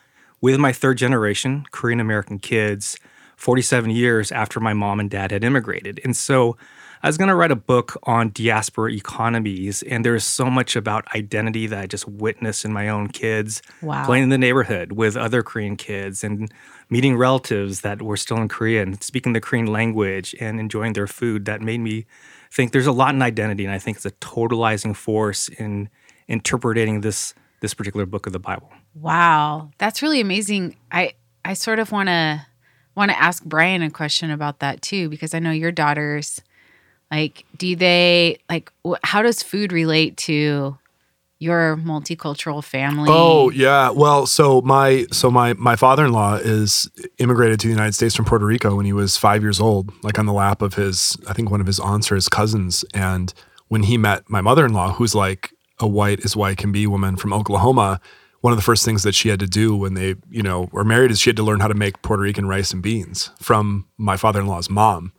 with 0.41 0.59
my 0.59 0.71
third 0.71 0.97
generation 0.97 1.65
Korean 1.71 1.99
American 1.99 2.39
kids 2.39 2.97
47 3.35 3.91
years 3.91 4.31
after 4.31 4.59
my 4.59 4.73
mom 4.73 4.99
and 4.99 5.09
dad 5.09 5.31
had 5.31 5.43
immigrated. 5.43 5.99
And 6.03 6.15
so 6.15 6.57
I 7.03 7.07
was 7.07 7.17
going 7.17 7.27
to 7.29 7.35
write 7.35 7.51
a 7.51 7.55
book 7.55 7.97
on 8.03 8.29
diaspora 8.29 8.91
economies. 8.91 9.83
And 9.83 10.03
there's 10.03 10.23
so 10.23 10.49
much 10.49 10.75
about 10.75 11.05
identity 11.15 11.67
that 11.67 11.79
I 11.79 11.85
just 11.87 12.07
witnessed 12.07 12.65
in 12.65 12.73
my 12.73 12.89
own 12.89 13.07
kids 13.09 13.61
Wow. 13.81 14.05
playing 14.05 14.23
in 14.23 14.29
the 14.29 14.37
neighborhood 14.37 14.93
with 14.93 15.15
other 15.15 15.43
Korean 15.43 15.75
kids 15.75 16.23
and 16.23 16.51
meeting 16.89 17.17
relatives 17.17 17.81
that 17.81 18.01
were 18.01 18.17
still 18.17 18.37
in 18.37 18.47
Korea 18.47 18.81
and 18.81 19.01
speaking 19.03 19.33
the 19.33 19.41
Korean 19.41 19.67
language 19.67 20.35
and 20.39 20.59
enjoying 20.59 20.93
their 20.93 21.07
food 21.07 21.45
that 21.45 21.61
made 21.61 21.79
me 21.79 22.05
think 22.51 22.71
there's 22.71 22.87
a 22.87 22.91
lot 22.91 23.13
in 23.13 23.21
identity 23.21 23.65
and 23.65 23.73
I 23.73 23.79
think 23.79 23.97
it's 23.97 24.05
a 24.05 24.11
totalizing 24.11 24.95
force 24.95 25.49
in 25.49 25.89
interpreting 26.27 27.01
this 27.01 27.33
this 27.59 27.73
particular 27.73 28.05
book 28.05 28.27
of 28.27 28.33
the 28.33 28.39
Bible. 28.39 28.71
Wow, 28.93 29.71
that's 29.79 30.01
really 30.01 30.21
amazing. 30.21 30.75
I 30.91 31.13
I 31.43 31.53
sort 31.53 31.79
of 31.79 31.91
want 31.91 32.07
to 32.07 32.45
want 32.95 33.11
to 33.11 33.19
ask 33.19 33.43
Brian 33.43 33.81
a 33.81 33.89
question 33.89 34.31
about 34.31 34.59
that 34.59 34.81
too 34.81 35.09
because 35.09 35.33
I 35.33 35.39
know 35.39 35.51
your 35.51 35.71
daughters 35.71 36.41
like 37.11 37.45
do 37.57 37.75
they 37.75 38.39
like 38.49 38.71
wh- 38.85 38.99
how 39.03 39.21
does 39.21 39.41
food 39.43 39.71
relate 39.71 40.17
to 40.17 40.77
your 41.39 41.77
multicultural 41.77 42.63
family? 42.63 43.09
Oh 43.11 43.49
yeah. 43.51 43.89
Well, 43.91 44.25
so 44.25 44.61
my 44.61 45.05
so 45.11 45.29
my 45.29 45.53
my 45.53 45.75
father-in-law 45.75 46.37
is 46.37 46.89
immigrated 47.19 47.59
to 47.61 47.67
the 47.67 47.73
United 47.73 47.93
States 47.93 48.15
from 48.15 48.25
Puerto 48.25 48.45
Rico 48.45 48.75
when 48.75 48.85
he 48.85 48.93
was 48.93 49.17
five 49.17 49.43
years 49.43 49.59
old, 49.59 49.91
like 50.03 50.17
on 50.17 50.25
the 50.25 50.33
lap 50.33 50.61
of 50.61 50.73
his 50.73 51.15
I 51.27 51.33
think 51.33 51.51
one 51.51 51.61
of 51.61 51.67
his 51.67 51.79
aunts 51.79 52.11
or 52.11 52.15
his 52.15 52.27
cousins. 52.27 52.83
And 52.93 53.33
when 53.67 53.83
he 53.83 53.97
met 53.97 54.29
my 54.29 54.41
mother-in-law, 54.41 54.93
who's 54.93 55.13
like 55.13 55.51
a 55.79 55.87
white 55.87 56.25
as 56.25 56.35
white 56.35 56.57
can 56.57 56.71
be 56.71 56.87
woman 56.87 57.17
from 57.17 57.33
Oklahoma, 57.33 58.01
one 58.41 58.51
of 58.51 58.57
the 58.57 58.63
first 58.63 58.83
things 58.83 59.03
that 59.03 59.13
she 59.13 59.29
had 59.29 59.39
to 59.39 59.47
do 59.47 59.75
when 59.75 59.93
they 59.93 60.15
you 60.29 60.41
know 60.41 60.69
were 60.71 60.83
married 60.83 61.11
is 61.11 61.19
she 61.19 61.29
had 61.29 61.37
to 61.37 61.43
learn 61.43 61.59
how 61.59 61.67
to 61.67 61.75
make 61.75 62.01
Puerto 62.01 62.23
Rican 62.23 62.47
rice 62.47 62.73
and 62.73 62.81
beans 62.81 63.29
from 63.39 63.87
my 63.97 64.17
father-in-law's 64.17 64.69
mom. 64.71 65.13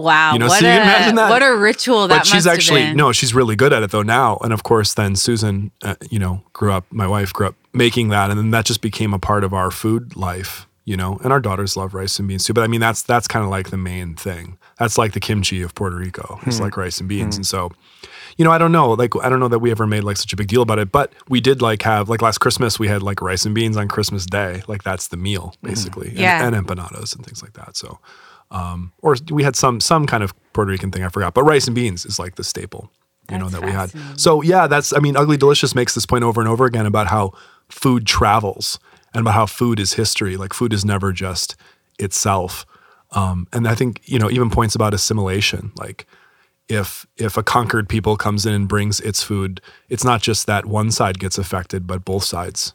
Wow, 0.00 0.32
you 0.32 0.38
know, 0.38 0.46
what 0.46 0.60
so 0.60 0.66
a 0.66 0.70
can 0.70 0.82
imagine 0.82 1.14
that. 1.16 1.30
what 1.30 1.42
a 1.42 1.54
ritual 1.56 2.08
that 2.08 2.18
but 2.18 2.26
she's 2.26 2.34
must 2.34 2.46
have 2.46 2.54
actually 2.54 2.82
been. 2.82 2.96
no 2.96 3.12
she's 3.12 3.34
really 3.34 3.56
good 3.56 3.72
at 3.72 3.82
it 3.82 3.90
though 3.90 4.02
now. 4.02 4.38
And 4.42 4.52
of 4.52 4.62
course 4.62 4.94
then 4.94 5.16
susan 5.16 5.70
uh, 5.82 5.94
you 6.10 6.18
know 6.18 6.42
grew 6.52 6.72
up 6.72 6.84
my 6.90 7.06
wife 7.06 7.32
grew 7.32 7.48
up 7.48 7.54
making 7.72 8.08
that 8.08 8.30
and 8.30 8.38
then 8.38 8.50
that 8.50 8.64
just 8.64 8.80
became 8.80 9.14
a 9.14 9.18
part 9.18 9.44
of 9.44 9.54
our 9.54 9.70
food 9.70 10.16
life 10.16 10.66
you 10.84 10.96
know 10.96 11.20
and 11.22 11.32
our 11.32 11.40
daughters 11.40 11.76
love 11.76 11.94
rice 11.94 12.18
and 12.18 12.28
beans 12.28 12.44
too. 12.44 12.52
But 12.52 12.64
i 12.64 12.66
mean 12.66 12.80
that's 12.80 13.02
that's 13.02 13.28
kind 13.28 13.44
of 13.44 13.50
like 13.50 13.70
the 13.70 13.78
main 13.78 14.14
thing. 14.14 14.58
That's 14.78 14.96
like 14.96 15.12
the 15.12 15.20
kimchi 15.20 15.62
of 15.62 15.74
puerto 15.74 15.96
rico 15.96 16.40
it's 16.46 16.56
hmm. 16.58 16.64
like 16.64 16.76
rice 16.76 17.00
and 17.00 17.08
beans. 17.08 17.36
Hmm. 17.36 17.40
And 17.40 17.46
so 17.46 17.72
you 18.36 18.44
know 18.44 18.50
i 18.52 18.58
don't 18.58 18.72
know 18.72 18.92
like 18.92 19.12
i 19.22 19.28
don't 19.28 19.40
know 19.40 19.48
that 19.48 19.58
we 19.58 19.70
ever 19.70 19.86
made 19.86 20.04
like 20.04 20.16
such 20.16 20.32
a 20.32 20.36
big 20.36 20.46
deal 20.46 20.62
about 20.62 20.78
it 20.78 20.90
but 20.90 21.12
we 21.28 21.40
did 21.40 21.60
like 21.60 21.82
have 21.82 22.08
like 22.08 22.22
last 22.22 22.38
christmas 22.38 22.78
we 22.78 22.88
had 22.88 23.02
like 23.02 23.20
rice 23.20 23.44
and 23.44 23.54
beans 23.54 23.76
on 23.76 23.88
christmas 23.88 24.24
day. 24.24 24.62
Like 24.66 24.82
that's 24.82 25.08
the 25.08 25.16
meal 25.16 25.54
mm. 25.62 25.68
basically 25.68 26.08
and- 26.08 26.18
Yeah. 26.18 26.46
and, 26.46 26.54
empanadas 26.56 27.14
and 27.14 27.24
things 27.24 27.42
like 27.42 27.54
that. 27.54 27.76
So 27.76 27.98
um, 28.50 28.92
or 29.02 29.16
we 29.30 29.42
had 29.42 29.56
some 29.56 29.80
some 29.80 30.06
kind 30.06 30.22
of 30.22 30.34
Puerto 30.52 30.70
Rican 30.70 30.90
thing 30.90 31.04
I 31.04 31.08
forgot, 31.08 31.34
but 31.34 31.44
rice 31.44 31.66
and 31.66 31.74
beans 31.74 32.04
is 32.04 32.18
like 32.18 32.34
the 32.34 32.44
staple, 32.44 32.90
you 33.30 33.38
know, 33.38 33.48
that 33.48 33.64
we 33.64 33.70
had. 33.70 33.92
So 34.16 34.42
yeah, 34.42 34.66
that's 34.66 34.92
I 34.92 34.98
mean, 34.98 35.16
Ugly 35.16 35.36
Delicious 35.36 35.74
makes 35.74 35.94
this 35.94 36.06
point 36.06 36.24
over 36.24 36.40
and 36.40 36.48
over 36.48 36.64
again 36.64 36.86
about 36.86 37.06
how 37.08 37.32
food 37.68 38.06
travels 38.06 38.78
and 39.14 39.20
about 39.20 39.34
how 39.34 39.46
food 39.46 39.78
is 39.78 39.94
history. 39.94 40.36
Like 40.36 40.52
food 40.52 40.72
is 40.72 40.84
never 40.84 41.12
just 41.12 41.56
itself, 41.98 42.66
um, 43.12 43.46
and 43.52 43.68
I 43.68 43.74
think 43.74 44.00
you 44.04 44.18
know 44.18 44.30
even 44.30 44.50
points 44.50 44.74
about 44.74 44.94
assimilation, 44.94 45.72
like. 45.76 46.06
If 46.72 47.04
if 47.16 47.36
a 47.36 47.42
conquered 47.42 47.88
people 47.88 48.16
comes 48.16 48.46
in 48.46 48.52
and 48.52 48.68
brings 48.68 49.00
its 49.00 49.24
food, 49.24 49.60
it's 49.88 50.04
not 50.04 50.22
just 50.22 50.46
that 50.46 50.66
one 50.66 50.92
side 50.92 51.18
gets 51.18 51.36
affected, 51.36 51.84
but 51.84 52.04
both 52.04 52.22
sides 52.22 52.74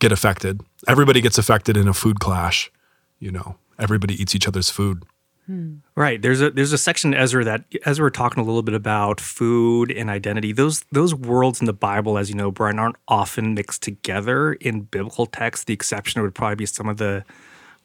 get 0.00 0.12
affected. 0.12 0.60
Everybody 0.86 1.22
gets 1.22 1.38
affected 1.38 1.78
in 1.78 1.88
a 1.88 1.94
food 1.94 2.20
clash. 2.20 2.70
You 3.18 3.32
know, 3.32 3.56
everybody 3.78 4.20
eats 4.20 4.34
each 4.34 4.48
other's 4.48 4.70
food. 4.70 5.04
Hmm. 5.46 5.76
Right. 5.94 6.20
There's 6.20 6.40
a 6.40 6.50
there's 6.50 6.72
a 6.72 6.78
section 6.78 7.14
in 7.14 7.20
Ezra 7.20 7.44
that 7.44 7.64
as 7.84 8.00
we're 8.00 8.10
talking 8.10 8.42
a 8.42 8.46
little 8.46 8.62
bit 8.62 8.74
about 8.74 9.20
food 9.20 9.92
and 9.92 10.10
identity, 10.10 10.52
those 10.52 10.84
those 10.90 11.14
worlds 11.14 11.60
in 11.60 11.66
the 11.66 11.72
Bible, 11.72 12.18
as 12.18 12.28
you 12.28 12.34
know, 12.34 12.50
Brian, 12.50 12.80
aren't 12.80 12.96
often 13.06 13.54
mixed 13.54 13.82
together 13.82 14.54
in 14.54 14.82
biblical 14.82 15.26
text. 15.26 15.68
The 15.68 15.74
exception 15.74 16.20
would 16.22 16.34
probably 16.34 16.56
be 16.56 16.66
some 16.66 16.88
of 16.88 16.96
the 16.96 17.24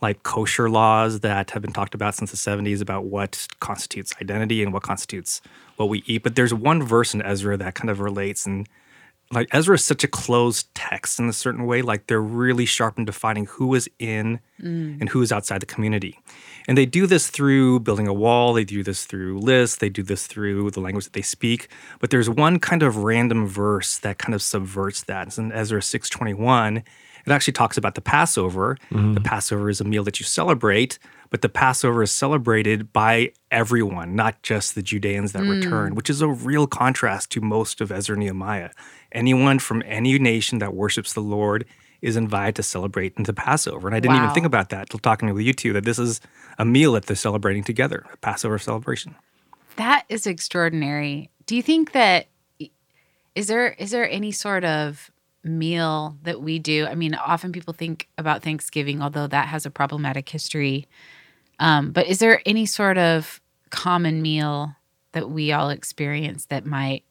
like 0.02 0.24
kosher 0.24 0.72
laws 0.72 1.20
that 1.20 1.52
have 1.52 1.62
been 1.62 1.72
talked 1.72 1.94
about 1.94 2.16
since 2.16 2.32
the 2.32 2.38
70s 2.38 2.82
about 2.82 3.06
what 3.06 3.48
constitutes 3.60 4.16
identity 4.20 4.64
and 4.64 4.74
what 4.74 4.82
constitutes 4.82 5.42
what 5.76 5.90
we 5.90 6.04
eat. 6.08 6.24
But 6.24 6.36
there's 6.36 6.56
one 6.56 6.82
verse 6.82 7.14
in 7.14 7.22
Ezra 7.22 7.56
that 7.58 7.76
kind 7.76 7.92
of 7.92 8.00
relates 8.00 8.48
and 8.48 8.68
like 9.32 9.48
Ezra 9.52 9.76
is 9.76 9.84
such 9.84 10.04
a 10.04 10.08
closed 10.08 10.74
text 10.76 11.20
in 11.20 11.30
a 11.30 11.34
certain 11.34 11.66
way. 11.66 11.82
Like 11.82 12.08
they're 12.08 12.22
really 12.22 12.66
sharp 12.66 12.98
in 12.98 13.06
defining 13.06 13.46
who 13.46 13.74
is 13.76 13.90
in 14.00 14.40
mm. 14.62 15.00
and 15.00 15.10
who 15.10 15.22
is 15.22 15.32
outside 15.32 15.62
the 15.62 15.66
community. 15.66 16.20
And 16.68 16.78
they 16.78 16.86
do 16.86 17.08
this 17.08 17.30
through 17.30 17.80
building 17.80 18.08
a 18.08 18.14
wall, 18.14 18.54
they 18.54 18.64
do 18.64 18.84
this 18.84 19.06
through 19.06 19.40
lists, 19.40 19.78
they 19.78 19.90
do 19.90 20.04
this 20.04 20.28
through 20.28 20.72
the 20.72 20.80
language 20.80 21.06
that 21.06 21.14
they 21.14 21.22
speak. 21.22 21.70
But 22.00 22.12
there's 22.12 22.30
one 22.30 22.60
kind 22.60 22.84
of 22.84 22.98
random 22.98 23.48
verse 23.48 23.98
that 24.00 24.20
kind 24.20 24.36
of 24.36 24.42
subverts 24.42 25.04
that. 25.04 25.28
It's 25.28 25.38
in 25.38 25.52
Ezra 25.52 25.82
621. 25.82 26.84
It 27.26 27.32
actually 27.32 27.54
talks 27.54 27.78
about 27.78 27.96
the 27.96 28.02
Passover. 28.02 28.78
Mm-hmm. 28.92 29.14
The 29.14 29.22
Passover 29.22 29.70
is 29.70 29.82
a 29.82 29.84
meal 29.84 30.04
that 30.04 30.20
you 30.20 30.26
celebrate, 30.26 31.00
but 31.30 31.42
the 31.42 31.50
Passover 31.50 32.04
is 32.04 32.12
celebrated 32.12 32.92
by 32.92 33.32
everyone, 33.52 34.16
not 34.16 34.42
just 34.44 34.76
the 34.76 34.82
Judeans 34.82 35.32
that 35.34 35.44
return, 35.44 35.94
mm. 35.94 35.96
which 35.96 36.10
is 36.10 36.22
a 36.22 36.28
real 36.28 36.68
contrast 36.68 37.30
to 37.32 37.42
most 37.42 37.82
of 37.82 37.92
Ezra 37.92 38.16
and 38.16 38.24
Nehemiah. 38.24 38.72
Anyone 39.12 39.60
from 39.60 39.84
any 39.86 40.18
nation 40.20 40.60
that 40.60 40.74
worships 40.74 41.14
the 41.14 41.22
Lord 41.22 41.66
is 42.02 42.18
invited 42.18 42.56
to 42.56 42.64
celebrate 42.64 43.16
the 43.16 43.34
Passover. 43.34 43.88
And 43.88 43.96
I 43.96 44.00
didn't 44.00 44.18
even 44.18 44.32
think 44.32 44.46
about 44.46 44.70
that 44.70 44.90
till 44.90 45.00
talking 45.00 45.32
with 45.34 45.46
you 45.46 45.54
two, 45.54 45.74
that 45.74 45.86
this 45.86 46.00
is 46.00 46.20
a 46.58 46.66
meal 46.66 46.94
that 46.94 47.06
they're 47.06 47.16
celebrating 47.16 47.64
together, 47.64 48.06
a 48.12 48.18
Passover 48.18 48.58
celebration. 48.58 49.16
That 49.76 50.06
is 50.10 50.26
extraordinary. 50.26 51.30
Do 51.46 51.56
you 51.56 51.62
think 51.62 51.92
that 51.92 52.28
is 53.36 53.48
there 53.48 53.70
is 53.74 53.92
there 53.92 54.10
any 54.10 54.32
sort 54.32 54.64
of 54.64 55.10
meal 55.44 56.18
that 56.24 56.42
we 56.42 56.60
do? 56.60 56.86
I 56.86 56.96
mean, 56.96 57.16
often 57.16 57.52
people 57.52 57.74
think 57.74 58.08
about 58.18 58.44
Thanksgiving, 58.44 59.02
although 59.02 59.28
that 59.28 59.48
has 59.48 59.66
a 59.66 59.72
problematic 59.72 60.30
history. 60.30 60.88
Um, 61.60 61.92
but 61.92 62.08
is 62.08 62.20
there 62.20 62.42
any 62.46 62.66
sort 62.66 62.98
of 62.98 63.42
common 63.70 64.22
meal 64.22 64.76
that 65.14 65.30
we 65.30 65.52
all 65.52 65.70
experience 65.70 66.46
that 66.46 66.66
might 66.66 67.04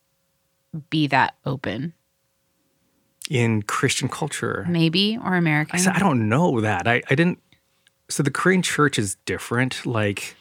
be 0.89 1.07
that 1.09 1.35
open, 1.45 1.93
In 3.29 3.63
Christian 3.63 4.09
culture, 4.09 4.67
maybe, 4.69 5.19
or 5.23 5.35
I 5.35 5.39
American? 5.39 5.79
said, 5.79 5.95
I 5.95 5.99
don't 5.99 6.29
know 6.29 6.61
that. 6.61 6.87
I, 6.87 7.03
I 7.11 7.15
didn't. 7.15 7.41
So 8.09 8.23
the 8.23 8.31
Korean 8.31 8.63
church 8.63 8.99
is 8.99 9.17
different. 9.25 9.85
Like, 9.87 10.35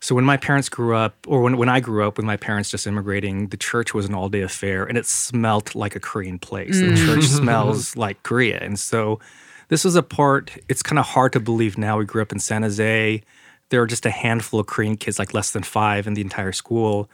so 0.00 0.14
when 0.14 0.24
my 0.24 0.36
parents 0.36 0.68
grew 0.68 0.94
up, 0.94 1.14
or 1.26 1.42
when, 1.42 1.56
when 1.56 1.68
I 1.68 1.80
grew 1.80 2.06
up 2.06 2.16
with 2.16 2.26
my 2.26 2.36
parents 2.36 2.70
just 2.70 2.86
immigrating, 2.86 3.48
the 3.48 3.56
church 3.56 3.94
was 3.94 4.06
an 4.06 4.14
all 4.14 4.28
day 4.28 4.42
affair 4.42 4.84
and 4.84 4.98
it 4.98 5.06
smelt 5.06 5.74
like 5.74 5.96
a 5.96 6.00
Korean 6.00 6.38
place. 6.38 6.78
The 6.78 6.96
church 6.96 7.24
mm. 7.24 7.36
smells 7.38 7.96
like 7.96 8.22
Korea. 8.22 8.58
And 8.60 8.78
so 8.78 9.20
this 9.68 9.84
was 9.84 9.96
a 9.96 10.02
part, 10.02 10.56
it's 10.68 10.82
kind 10.82 10.98
of 10.98 11.06
hard 11.06 11.32
to 11.32 11.40
believe 11.40 11.78
now. 11.78 11.98
We 11.98 12.04
grew 12.04 12.22
up 12.22 12.32
in 12.32 12.38
San 12.38 12.62
Jose. 12.62 13.22
There 13.70 13.80
were 13.80 13.86
just 13.86 14.06
a 14.06 14.10
handful 14.10 14.60
of 14.60 14.66
Korean 14.66 14.96
kids, 14.96 15.18
like 15.18 15.34
less 15.34 15.50
than 15.50 15.62
five 15.62 16.06
in 16.06 16.14
the 16.14 16.20
entire 16.20 16.52
school. 16.52 17.10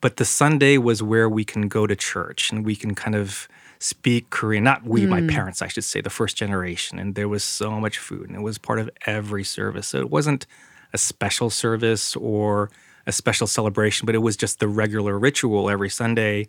But 0.00 0.16
the 0.16 0.24
Sunday 0.24 0.78
was 0.78 1.02
where 1.02 1.28
we 1.28 1.44
can 1.44 1.68
go 1.68 1.86
to 1.86 1.94
church 1.94 2.50
and 2.52 2.64
we 2.64 2.74
can 2.74 2.94
kind 2.94 3.14
of 3.14 3.48
speak 3.80 4.30
Korean. 4.30 4.64
Not 4.64 4.84
we, 4.84 5.04
my 5.04 5.20
mm. 5.20 5.30
parents, 5.30 5.60
I 5.60 5.68
should 5.68 5.84
say, 5.84 6.00
the 6.00 6.08
first 6.08 6.36
generation. 6.36 6.98
And 6.98 7.14
there 7.16 7.28
was 7.28 7.44
so 7.44 7.78
much 7.80 7.98
food 7.98 8.28
and 8.28 8.36
it 8.36 8.42
was 8.42 8.56
part 8.56 8.78
of 8.78 8.88
every 9.04 9.44
service. 9.44 9.88
So 9.88 9.98
it 9.98 10.10
wasn't 10.10 10.46
a 10.92 10.98
special 10.98 11.50
service 11.50 12.16
or 12.16 12.70
a 13.06 13.12
special 13.12 13.46
celebration, 13.46 14.06
but 14.06 14.14
it 14.14 14.18
was 14.18 14.36
just 14.36 14.60
the 14.60 14.68
regular 14.68 15.18
ritual 15.18 15.70
every 15.70 15.88
Sunday. 15.88 16.46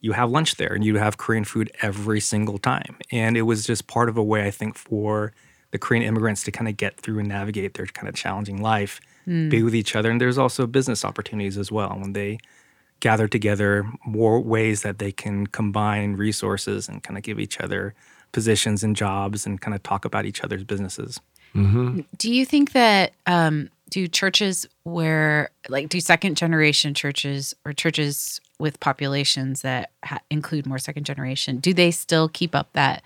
You 0.00 0.12
have 0.12 0.30
lunch 0.30 0.56
there 0.56 0.72
and 0.72 0.84
you 0.84 0.96
have 0.96 1.16
Korean 1.16 1.44
food 1.44 1.70
every 1.82 2.20
single 2.20 2.58
time. 2.58 2.96
And 3.12 3.36
it 3.36 3.42
was 3.42 3.66
just 3.66 3.86
part 3.86 4.08
of 4.08 4.16
a 4.16 4.22
way, 4.22 4.46
I 4.46 4.50
think, 4.50 4.76
for 4.76 5.32
the 5.70 5.78
Korean 5.78 6.02
immigrants 6.02 6.44
to 6.44 6.52
kind 6.52 6.68
of 6.68 6.76
get 6.76 7.00
through 7.00 7.18
and 7.18 7.28
navigate 7.28 7.74
their 7.74 7.86
kind 7.86 8.08
of 8.08 8.14
challenging 8.14 8.62
life, 8.62 9.00
hmm. 9.24 9.48
be 9.48 9.62
with 9.62 9.74
each 9.74 9.96
other. 9.96 10.10
And 10.10 10.20
there's 10.20 10.38
also 10.38 10.66
business 10.66 11.04
opportunities 11.04 11.58
as 11.58 11.72
well 11.72 11.96
when 11.98 12.12
they 12.12 12.38
gather 13.00 13.28
together, 13.28 13.86
more 14.06 14.40
ways 14.40 14.82
that 14.82 14.98
they 14.98 15.12
can 15.12 15.46
combine 15.46 16.14
resources 16.14 16.88
and 16.88 17.02
kind 17.02 17.16
of 17.16 17.22
give 17.22 17.38
each 17.38 17.60
other 17.60 17.94
positions 18.32 18.82
and 18.82 18.96
jobs 18.96 19.46
and 19.46 19.60
kind 19.60 19.74
of 19.74 19.82
talk 19.82 20.04
about 20.04 20.24
each 20.24 20.42
other's 20.42 20.64
businesses. 20.64 21.20
Do 22.16 22.32
you 22.32 22.44
think 22.44 22.72
that 22.72 23.12
um, 23.26 23.70
do 23.90 24.08
churches 24.08 24.66
where 24.84 25.50
like 25.68 25.88
do 25.88 26.00
second 26.00 26.36
generation 26.36 26.94
churches 26.94 27.54
or 27.64 27.72
churches 27.72 28.40
with 28.58 28.80
populations 28.80 29.62
that 29.62 29.90
ha- 30.04 30.20
include 30.30 30.66
more 30.66 30.78
second 30.78 31.04
generation 31.04 31.58
do 31.58 31.74
they 31.74 31.90
still 31.90 32.28
keep 32.28 32.54
up 32.54 32.72
that 32.72 33.02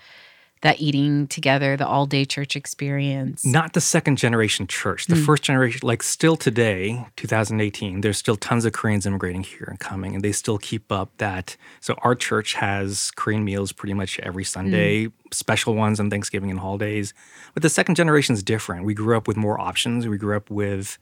that 0.61 0.79
eating 0.79 1.27
together 1.27 1.75
the 1.75 1.87
all 1.87 2.05
day 2.05 2.25
church 2.25 2.55
experience? 2.55 3.45
Not 3.45 3.73
the 3.73 3.81
second 3.81 4.17
generation 4.17 4.67
church. 4.67 5.07
The 5.07 5.15
mm. 5.15 5.25
first 5.25 5.43
generation, 5.43 5.81
like 5.83 6.03
still 6.03 6.37
today, 6.37 7.05
2018, 7.15 8.01
there's 8.01 8.17
still 8.17 8.35
tons 8.35 8.65
of 8.65 8.73
Koreans 8.73 9.05
immigrating 9.05 9.43
here 9.43 9.67
and 9.67 9.79
coming, 9.79 10.15
and 10.15 10.23
they 10.23 10.31
still 10.31 10.57
keep 10.57 10.91
up 10.91 11.11
that. 11.17 11.57
So 11.79 11.95
our 11.99 12.15
church 12.15 12.53
has 12.55 13.11
Korean 13.15 13.43
meals 13.43 13.71
pretty 13.71 13.93
much 13.93 14.19
every 14.19 14.43
Sunday, 14.43 15.05
mm. 15.07 15.13
special 15.31 15.75
ones 15.75 15.99
on 15.99 16.09
Thanksgiving 16.09 16.51
and 16.51 16.59
holidays. 16.59 17.13
But 17.53 17.63
the 17.63 17.69
second 17.69 17.95
generation 17.95 18.33
is 18.33 18.43
different. 18.43 18.85
We 18.85 18.93
grew 18.93 19.17
up 19.17 19.27
with 19.27 19.37
more 19.37 19.59
options. 19.59 20.07
We 20.07 20.17
grew 20.17 20.37
up 20.37 20.49
with 20.49 20.97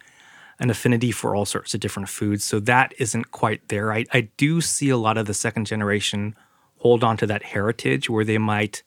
an 0.59 0.69
affinity 0.69 1.11
for 1.11 1.35
all 1.35 1.45
sorts 1.45 1.73
of 1.73 1.79
different 1.79 2.09
foods. 2.09 2.43
So 2.43 2.59
that 2.61 2.93
isn't 2.97 3.31
quite 3.31 3.67
there. 3.69 3.93
I, 3.93 4.05
I 4.11 4.21
do 4.37 4.61
see 4.61 4.89
a 4.89 4.97
lot 4.97 5.17
of 5.17 5.25
the 5.25 5.33
second 5.33 5.65
generation 5.65 6.35
hold 6.79 7.03
on 7.03 7.17
to 7.17 7.27
that 7.27 7.43
heritage 7.43 8.09
where 8.09 8.25
they 8.25 8.37
might 8.37 8.83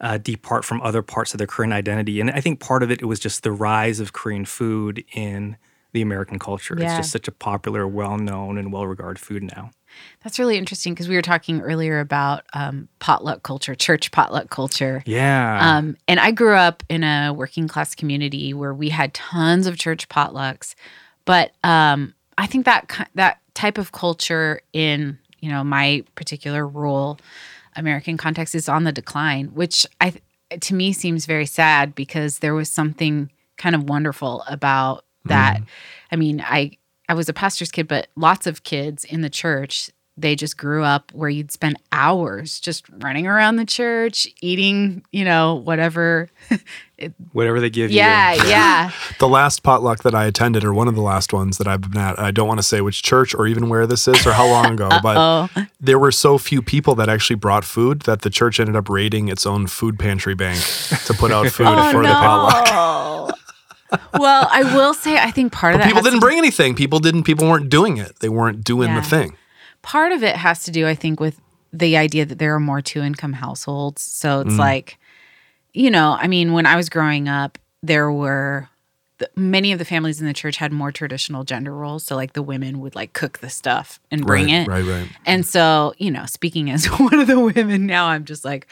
uh, 0.00 0.18
depart 0.18 0.64
from 0.64 0.80
other 0.82 1.02
parts 1.02 1.34
of 1.34 1.38
their 1.38 1.46
Korean 1.46 1.72
identity. 1.72 2.20
And 2.20 2.30
I 2.30 2.40
think 2.40 2.60
part 2.60 2.82
of 2.82 2.90
it, 2.90 3.00
it 3.00 3.06
was 3.06 3.18
just 3.18 3.42
the 3.42 3.52
rise 3.52 4.00
of 4.00 4.12
Korean 4.12 4.44
food 4.44 5.04
in 5.12 5.56
the 5.92 6.02
American 6.02 6.38
culture. 6.38 6.74
It's 6.74 6.96
just 6.96 7.10
such 7.10 7.26
a 7.26 7.32
popular, 7.32 7.88
well 7.88 8.18
known, 8.18 8.58
and 8.58 8.72
well 8.72 8.86
regarded 8.86 9.18
food 9.18 9.42
now. 9.42 9.70
That's 10.22 10.38
really 10.38 10.58
interesting 10.58 10.92
because 10.92 11.08
we 11.08 11.14
were 11.14 11.22
talking 11.22 11.62
earlier 11.62 12.00
about 12.00 12.44
um, 12.52 12.88
potluck 12.98 13.42
culture, 13.42 13.74
church 13.74 14.10
potluck 14.10 14.50
culture. 14.50 15.02
Yeah. 15.06 15.76
Um, 15.76 15.96
and 16.06 16.20
I 16.20 16.32
grew 16.32 16.54
up 16.54 16.82
in 16.90 17.02
a 17.02 17.32
working 17.32 17.66
class 17.66 17.94
community 17.94 18.52
where 18.52 18.74
we 18.74 18.90
had 18.90 19.14
tons 19.14 19.66
of 19.66 19.78
church 19.78 20.08
potlucks, 20.10 20.74
but 21.24 21.52
um, 21.64 22.14
I 22.36 22.46
think 22.46 22.66
that 22.66 23.08
that 23.14 23.40
type 23.54 23.78
of 23.78 23.92
culture 23.92 24.60
in 24.74 25.18
you 25.40 25.50
know 25.50 25.64
my 25.64 26.04
particular 26.14 26.66
rural 26.66 27.18
American 27.76 28.16
context 28.16 28.54
is 28.54 28.68
on 28.68 28.84
the 28.84 28.92
decline, 28.92 29.46
which 29.48 29.86
I 30.00 30.14
to 30.60 30.74
me 30.74 30.92
seems 30.92 31.26
very 31.26 31.46
sad 31.46 31.94
because 31.94 32.38
there 32.38 32.54
was 32.54 32.70
something 32.70 33.30
kind 33.56 33.74
of 33.74 33.88
wonderful 33.88 34.44
about 34.48 35.04
that. 35.24 35.56
Mm-hmm. 35.56 35.64
I 36.12 36.16
mean, 36.16 36.40
I 36.44 36.78
I 37.08 37.14
was 37.14 37.28
a 37.28 37.32
pastor's 37.32 37.70
kid, 37.70 37.88
but 37.88 38.08
lots 38.16 38.46
of 38.46 38.64
kids 38.64 39.04
in 39.04 39.20
the 39.20 39.30
church 39.30 39.90
they 40.18 40.34
just 40.34 40.56
grew 40.56 40.82
up 40.82 41.12
where 41.12 41.28
you'd 41.28 41.52
spend 41.52 41.76
hours 41.92 42.58
just 42.60 42.86
running 43.00 43.26
around 43.26 43.56
the 43.56 43.66
church, 43.66 44.26
eating, 44.40 45.04
you 45.12 45.24
know, 45.24 45.56
whatever. 45.56 46.30
Whatever 47.32 47.60
they 47.60 47.68
give 47.68 47.90
Yeah, 47.90 48.32
you. 48.32 48.38
yeah. 48.44 48.46
Yeah. 48.48 48.90
the 49.18 49.28
last 49.28 49.62
potluck 49.62 50.02
that 50.04 50.14
I 50.14 50.24
attended, 50.24 50.64
or 50.64 50.72
one 50.72 50.88
of 50.88 50.94
the 50.94 51.02
last 51.02 51.30
ones 51.34 51.58
that 51.58 51.68
I've 51.68 51.82
been 51.82 51.98
at, 51.98 52.18
I 52.18 52.30
don't 52.30 52.48
want 52.48 52.58
to 52.58 52.62
say 52.62 52.80
which 52.80 53.02
church 53.02 53.34
or 53.34 53.46
even 53.46 53.68
where 53.68 53.86
this 53.86 54.08
is 54.08 54.26
or 54.26 54.32
how 54.32 54.46
long 54.48 54.72
ago, 54.72 54.88
but 55.02 55.50
there 55.78 55.98
were 55.98 56.10
so 56.10 56.38
few 56.38 56.62
people 56.62 56.94
that 56.94 57.10
actually 57.10 57.36
brought 57.36 57.64
food 57.66 58.00
that 58.02 58.22
the 58.22 58.30
church 58.30 58.58
ended 58.58 58.76
up 58.76 58.88
raiding 58.88 59.28
its 59.28 59.44
own 59.44 59.66
food 59.66 59.98
pantry 59.98 60.34
bank 60.34 60.58
to 61.04 61.12
put 61.12 61.30
out 61.30 61.48
food 61.48 61.66
oh 61.68 61.92
for 61.92 62.02
the 62.02 62.08
potluck. 62.08 62.66
no. 62.72 63.98
well, 64.18 64.48
I 64.50 64.62
will 64.74 64.94
say, 64.94 65.18
I 65.18 65.30
think 65.30 65.52
part 65.52 65.74
of 65.74 65.80
that 65.80 65.86
people 65.88 65.98
has 66.02 66.04
didn't 66.10 66.20
bring 66.20 66.38
anything. 66.38 66.74
People 66.74 66.98
didn't. 66.98 67.24
People 67.24 67.46
weren't 67.46 67.68
doing 67.68 67.98
it. 67.98 68.20
They 68.20 68.30
weren't 68.30 68.64
doing 68.64 68.88
Yeah. 68.88 69.00
the 69.00 69.06
thing. 69.06 69.36
Part 69.86 70.10
of 70.12 70.22
it 70.22 70.34
has 70.36 70.64
to 70.64 70.70
do 70.72 70.86
i 70.86 70.94
think 70.94 71.20
with 71.20 71.40
the 71.72 71.96
idea 71.96 72.24
that 72.26 72.38
there 72.38 72.54
are 72.54 72.60
more 72.60 72.80
two 72.82 73.00
income 73.02 73.32
households 73.32 74.02
so 74.02 74.28
Mm. 74.42 74.46
it's 74.46 74.58
like 74.58 74.98
you 75.72 75.90
know 75.90 76.16
i 76.20 76.26
mean 76.26 76.52
when 76.52 76.66
i 76.66 76.74
was 76.76 76.88
growing 76.88 77.28
up 77.28 77.58
there 77.82 78.10
were 78.10 78.68
the, 79.18 79.30
many 79.36 79.72
of 79.72 79.78
the 79.78 79.84
families 79.84 80.20
in 80.20 80.26
the 80.26 80.32
church 80.34 80.56
had 80.56 80.72
more 80.72 80.90
traditional 80.92 81.44
gender 81.44 81.72
roles 81.72 82.02
so 82.04 82.16
like 82.16 82.32
the 82.32 82.42
women 82.42 82.80
would 82.80 82.94
like 82.94 83.12
cook 83.12 83.38
the 83.38 83.48
stuff 83.48 84.00
and 84.10 84.26
bring 84.26 84.46
right, 84.46 84.62
it 84.62 84.68
Right. 84.68 84.84
Right. 84.84 85.08
and 85.24 85.46
so 85.46 85.94
you 85.98 86.10
know 86.10 86.26
speaking 86.26 86.68
as 86.70 86.86
one 87.06 87.18
of 87.20 87.26
the 87.28 87.38
women 87.38 87.86
now 87.86 88.06
i'm 88.08 88.24
just 88.24 88.44
like 88.44 88.66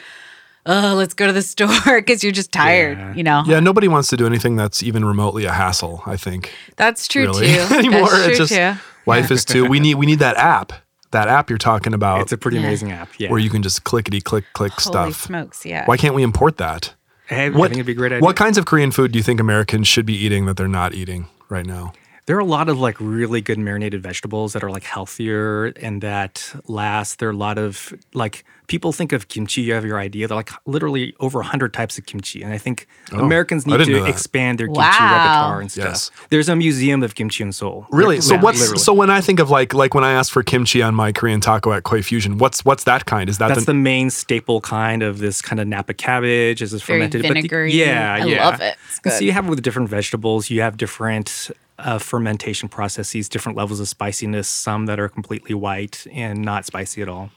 oh 0.65 0.93
let's 0.97 1.13
go 1.13 1.27
to 1.27 1.33
the 1.33 1.41
store 1.53 2.01
because 2.01 2.23
you're 2.23 2.33
just 2.41 2.51
tired 2.51 2.97
Yeah. 2.97 3.15
you 3.15 3.23
know 3.23 3.43
Yeah. 3.47 3.59
Nobody 3.61 3.87
wants 3.87 4.09
to 4.09 4.17
do 4.17 4.25
anything 4.25 4.55
that's 4.55 4.83
even 4.83 5.05
remotely 5.05 5.45
a 5.45 5.51
hassle. 5.51 6.01
I 6.05 6.17
think 6.17 6.51
that's 6.75 7.07
true 7.07 7.23
really 7.27 7.47
too 7.53 7.59
anymore. 7.75 8.09
that's 8.09 8.13
true 8.23 8.29
it's 8.31 8.37
just 8.37 8.53
too 8.53 8.73
life 9.05 9.29
is 9.31 9.45
too. 9.45 9.65
We 9.65 9.79
need 9.79 9.95
we 9.95 10.05
need 10.07 10.19
that 10.19 10.35
app. 10.37 10.73
That 11.15 11.29
app 11.29 11.49
you're 11.49 11.57
talking 11.57 11.93
about, 11.93 12.19
It's 12.21 12.33
a 12.33 12.37
pretty 12.37 12.57
Yeah. 12.57 12.63
amazing 12.67 12.91
app. 12.91 13.07
Yeah. 13.17 13.29
where 13.29 13.39
you 13.39 13.49
can 13.49 13.63
just 13.63 13.85
clickety 13.85 14.19
click 14.19 14.43
click 14.53 14.73
holy 14.73 15.11
stuff. 15.13 15.21
smokes 15.23 15.65
yeah 15.65 15.85
Why 15.85 15.95
can't 15.95 16.13
we 16.13 16.23
import 16.23 16.57
that? 16.57 16.93
Hey, 17.27 17.45
I 17.45 17.49
What- 17.49 17.69
think 17.69 17.77
it'd 17.79 17.85
be 17.85 17.93
a 17.93 17.95
great 17.95 18.11
idea. 18.11 18.21
What 18.21 18.35
kinds 18.35 18.57
of 18.57 18.65
Korean 18.65 18.91
food 18.91 19.13
do 19.13 19.17
you 19.17 19.23
think 19.23 19.39
Americans 19.39 19.87
should 19.87 20.05
be 20.05 20.13
eating 20.13 20.45
that 20.45 20.57
they're 20.57 20.67
not 20.67 20.93
eating 20.93 21.27
right 21.49 21.65
now? 21.65 21.93
There 22.27 22.35
are 22.35 22.39
a 22.39 22.45
lot 22.45 22.69
of 22.69 22.79
like 22.79 22.95
really 22.99 23.39
good 23.39 23.59
marinated 23.59 24.01
vegetables 24.01 24.53
that 24.53 24.63
are 24.63 24.71
like 24.71 24.81
healthier 24.83 25.65
and 25.79 26.01
that 26.01 26.53
last. 26.67 27.19
There 27.19 27.29
are 27.29 27.31
a 27.33 27.35
lot 27.37 27.59
of 27.59 27.93
like 28.15 28.43
people 28.65 28.91
think 28.91 29.11
of 29.13 29.27
kimchi, 29.27 29.61
you 29.61 29.73
have 29.75 29.85
your 29.85 29.99
idea. 29.99 30.27
They're 30.27 30.35
like 30.35 30.49
literally 30.65 31.13
over 31.19 31.37
100 31.37 31.71
types 31.71 31.99
of 31.99 32.07
kimchi. 32.07 32.41
And 32.41 32.51
I 32.51 32.57
think 32.57 32.87
oh, 33.11 33.19
Americans 33.19 33.65
Oh, 33.67 33.75
I 33.75 33.77
need 33.77 33.85
to 33.85 34.05
expand 34.05 34.57
their 34.59 34.65
kimchi 34.65 34.79
Wow. 34.79 35.13
repertoire 35.23 35.61
and 35.61 35.71
stuff. 35.71 35.85
Yes. 35.85 36.11
There's 36.31 36.49
a 36.49 36.55
museum 36.55 37.03
of 37.03 37.13
kimchi 37.13 37.43
in 37.43 37.51
Seoul. 37.51 37.85
Really? 37.91 38.19
So 38.21 38.33
Yeah, 38.33 38.41
what's 38.41 38.59
literally. 38.59 38.79
so 38.79 38.93
when 38.93 39.11
I 39.11 39.21
think 39.21 39.39
of 39.39 39.51
like 39.51 39.75
like 39.75 39.93
when 39.93 40.03
I 40.03 40.13
ask 40.13 40.33
for 40.33 40.41
kimchi 40.41 40.81
on 40.81 40.95
my 40.95 41.11
Korean 41.11 41.41
taco 41.41 41.73
at 41.73 41.83
Koi 41.83 42.01
Fusion, 42.01 42.39
what's 42.39 42.65
what's 42.65 42.85
that 42.85 43.05
kind? 43.05 43.29
Is 43.29 43.37
that 43.37 43.49
That's 43.49 43.61
the, 43.61 43.65
the 43.67 43.73
main 43.75 44.09
staple 44.09 44.61
kind 44.61 45.03
of 45.03 45.19
this 45.19 45.43
kind 45.43 45.59
of 45.59 45.67
Napa 45.67 45.93
cabbage. 45.93 46.63
Is 46.63 46.71
this 46.71 46.81
Very 46.81 47.01
fermented? 47.01 47.21
but 47.21 47.33
the- 47.35 47.71
yeah, 47.71 48.15
I 48.19 48.25
yeah. 48.25 48.45
love 48.49 48.61
it. 48.61 48.77
It's 48.89 48.99
And 49.03 49.13
So 49.13 49.23
you 49.23 49.31
have 49.31 49.45
it 49.45 49.49
with 49.51 49.61
different 49.61 49.89
vegetables. 49.89 50.49
You 50.49 50.61
have 50.61 50.75
different 50.77 51.51
uh, 51.79 51.99
fermentation 51.99 52.69
processes, 52.69 53.27
different 53.29 53.57
levels 53.57 53.79
of 53.79 53.87
spiciness. 53.87 54.47
Some 54.47 54.85
that 54.85 54.99
are 54.99 55.09
completely 55.09 55.53
white 55.55 56.05
and 56.11 56.41
not 56.41 56.65
spicy 56.65 57.01
at 57.01 57.09
all. 57.09 57.31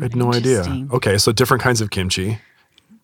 I 0.00 0.04
had 0.04 0.16
no 0.16 0.32
idea. 0.34 0.64
Okay, 0.92 1.18
so 1.18 1.32
different 1.32 1.62
kinds 1.62 1.80
of 1.80 1.90
kimchi, 1.90 2.38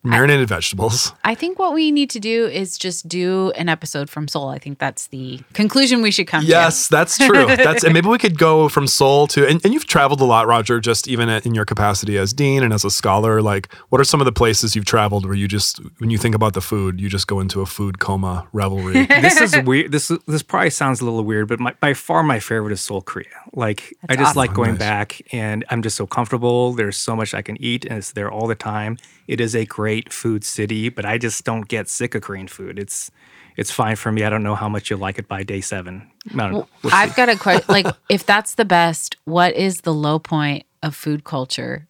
marinated 0.07 0.47
vegetables. 0.47 1.13
I 1.23 1.35
think 1.35 1.59
what 1.59 1.73
we 1.73 1.91
need 1.91 2.09
to 2.11 2.19
do 2.19 2.47
is 2.47 2.77
just 2.77 3.07
do 3.07 3.51
an 3.51 3.69
episode 3.69 4.09
from 4.09 4.27
Seoul. 4.27 4.49
I 4.49 4.59
think 4.59 4.79
that's 4.79 5.07
the 5.07 5.39
conclusion 5.53 6.01
we 6.01 6.11
should 6.11 6.27
come 6.27 6.43
to. 6.43 6.47
Yes, 6.47 6.87
that's 6.87 7.17
true. 7.17 7.45
That's 7.45 7.83
and 7.83 7.93
maybe 7.93 8.07
we 8.07 8.17
could 8.17 8.37
go 8.37 8.69
from 8.69 8.87
Seoul 8.87 9.27
to 9.27 9.47
and, 9.47 9.63
and 9.63 9.73
you've 9.73 9.87
traveled 9.87 10.21
a 10.21 10.25
lot, 10.25 10.47
Roger. 10.47 10.79
Just 10.79 11.07
even 11.07 11.29
at, 11.29 11.45
in 11.45 11.53
your 11.55 11.65
capacity 11.65 12.17
as 12.17 12.33
dean 12.33 12.63
and 12.63 12.73
as 12.73 12.85
a 12.85 12.89
scholar, 12.91 13.41
like 13.41 13.73
what 13.89 13.99
are 13.99 14.03
some 14.03 14.21
of 14.21 14.25
the 14.25 14.31
places 14.31 14.75
you've 14.75 14.85
traveled 14.85 15.25
where 15.25 15.35
you 15.35 15.47
just 15.47 15.79
when 15.99 16.09
you 16.09 16.17
think 16.17 16.35
about 16.35 16.53
the 16.53 16.61
food, 16.61 16.99
you 17.01 17.09
just 17.09 17.27
go 17.27 17.39
into 17.39 17.61
a 17.61 17.65
food 17.65 17.99
coma 17.99 18.47
revelry? 18.53 19.05
this 19.07 19.41
is 19.41 19.57
weird. 19.65 19.91
This 19.91 20.11
this 20.27 20.43
probably 20.43 20.69
sounds 20.69 21.01
a 21.01 21.05
little 21.05 21.23
weird, 21.23 21.47
but 21.47 21.59
my, 21.59 21.73
by 21.79 21.93
far 21.93 22.23
my 22.23 22.39
favorite 22.39 22.71
is 22.73 22.81
Seoul, 22.81 23.01
Korea. 23.01 23.27
Like 23.53 23.93
I 24.07 24.15
just 24.15 24.29
awesome. 24.29 24.37
like 24.37 24.53
going 24.53 24.71
Nice. 24.71 24.79
back, 24.79 25.21
and 25.31 25.65
I'm 25.69 25.81
just 25.81 25.95
so 25.95 26.05
comfortable. 26.05 26.73
There's 26.73 26.97
so 26.97 27.15
much 27.15 27.33
I 27.33 27.41
can 27.41 27.61
eat, 27.61 27.85
and 27.85 27.97
it's 27.97 28.11
there 28.11 28.31
all 28.31 28.47
the 28.47 28.55
time. 28.55 28.97
It 29.27 29.41
is 29.41 29.55
a 29.55 29.65
great 29.65 29.96
food 30.09 30.43
city, 30.43 30.89
but 30.89 31.05
I 31.05 31.17
just 31.17 31.43
don't 31.43 31.67
get 31.67 31.89
sick 31.89 32.15
of 32.15 32.21
Korean 32.21 32.47
food. 32.47 32.79
It's 32.79 33.11
it's 33.57 33.71
fine 33.71 33.95
for 33.95 34.11
me. 34.11 34.23
I 34.23 34.29
don't 34.29 34.43
know 34.43 34.55
how 34.55 34.69
much 34.69 34.89
you'll 34.89 34.99
like 34.99 35.17
it 35.17 35.27
by 35.27 35.43
day 35.43 35.61
seven. 35.61 36.09
I 36.33 36.37
don't 36.37 36.51
know. 36.51 36.67
We'll 36.83 36.91
see. 36.91 36.97
I've 36.97 37.15
got 37.15 37.29
a 37.29 37.35
question. 37.35 37.65
Like, 37.67 37.87
if 38.07 38.25
that's 38.25 38.55
the 38.55 38.65
best, 38.65 39.17
what 39.25 39.55
is 39.55 39.81
the 39.81 39.93
low 39.93 40.19
point 40.19 40.65
of 40.83 40.95
food 40.95 41.23
culture? 41.23 41.87